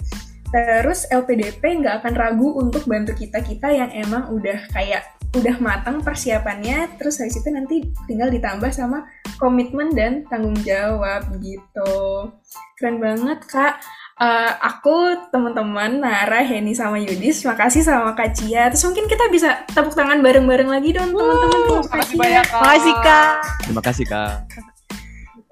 [0.53, 6.95] Terus LPDP nggak akan ragu untuk bantu kita-kita yang emang udah kayak udah matang persiapannya,
[6.95, 9.03] terus habis itu nanti tinggal ditambah sama
[9.35, 12.31] komitmen dan tanggung jawab gitu.
[12.79, 13.83] Keren banget kak.
[14.15, 18.71] Eh, aku teman-teman Nara, Heni sama Yudis, makasih sama Kak Cia.
[18.71, 21.51] Terus mungkin kita bisa tepuk tangan bareng-bareng lagi dong teman-teman.
[21.67, 22.21] untuk Kak Makasih Cia.
[22.23, 22.61] banyak Kak.
[22.63, 23.33] Makasih Kak.
[23.67, 24.74] Terima kasih Kak.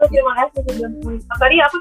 [0.04, 1.38] Oh, terima kasih sudah mengundang.
[1.40, 1.78] Tadi aku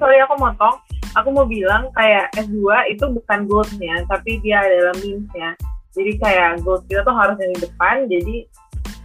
[0.00, 0.76] sorry aku motong.
[1.16, 5.52] Aku mau bilang kayak S2 itu bukan goalsnya, tapi dia adalah means-nya.
[5.92, 8.08] Jadi kayak goals kita tuh harus yang di depan.
[8.08, 8.36] Jadi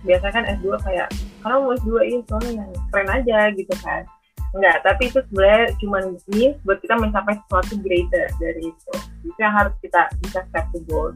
[0.07, 1.07] biasanya kan S2 kayak
[1.43, 4.07] karena mau S2 ini soalnya yang keren aja gitu kan.
[4.51, 5.97] Enggak, tapi itu sebenarnya cuma
[6.31, 8.93] means buat kita mencapai sesuatu greater dari itu.
[9.23, 11.15] Itu yang harus kita bisa set to goals.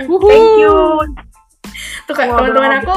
[0.00, 0.72] Thank you.
[2.08, 2.96] Tuh Ngobrol- teman-teman aku,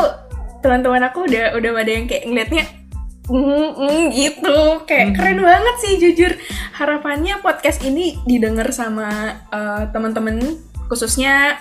[0.63, 2.63] teman-teman aku udah udah ada yang kayak ngeliatnya
[3.29, 4.57] mm, mm, gitu,
[4.87, 5.15] kayak Mhm.
[5.15, 6.31] keren banget sih jujur.
[6.75, 10.59] Harapannya podcast ini didengar sama eh, teman-teman,
[10.91, 11.59] khususnya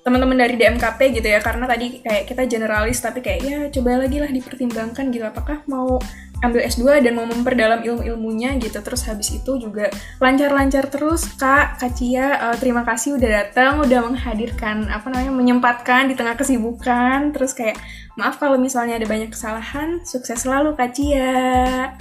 [0.00, 4.16] teman-teman dari DMKP gitu ya, karena tadi kayak kita generalis tapi kayak ya coba lagi
[4.16, 6.00] lah dipertimbangkan gitu, apakah mau
[6.40, 8.80] ambil S2 dan mau memperdalam ilmu-ilmunya gitu.
[8.80, 14.00] Terus habis itu juga lancar-lancar terus Kak, Kak Cia, eh, terima kasih udah datang, udah
[14.08, 17.32] menghadirkan apa namanya menyempatkan di tengah kesibukan.
[17.36, 17.76] Terus kayak
[18.16, 20.00] maaf kalau misalnya ada banyak kesalahan.
[20.04, 21.92] Sukses selalu Kak Cia.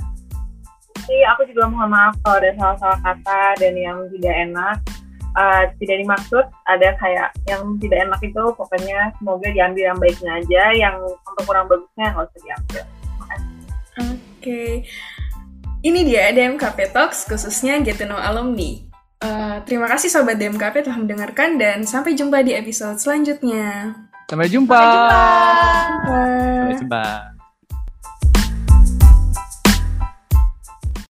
[1.00, 4.78] Jadi aku juga mohon maaf kalau ada salah-salah kata dan yang tidak enak.
[5.30, 10.64] Eh, tidak dimaksud ada kayak yang tidak enak itu pokoknya semoga diambil yang baiknya aja
[10.74, 12.84] yang untuk kurang bagusnya nggak usah diambil.
[14.40, 14.88] Oke.
[15.84, 18.88] Ini dia DMKP Talks khususnya Get to Know Alumni.
[19.20, 23.92] Eh, terima kasih Sobat DMKP telah mendengarkan dan sampai jumpa di episode selanjutnya.
[24.32, 24.80] Sampai jumpa.
[24.80, 25.20] Sampai jumpa.
[26.08, 27.39] Sampai jumpa.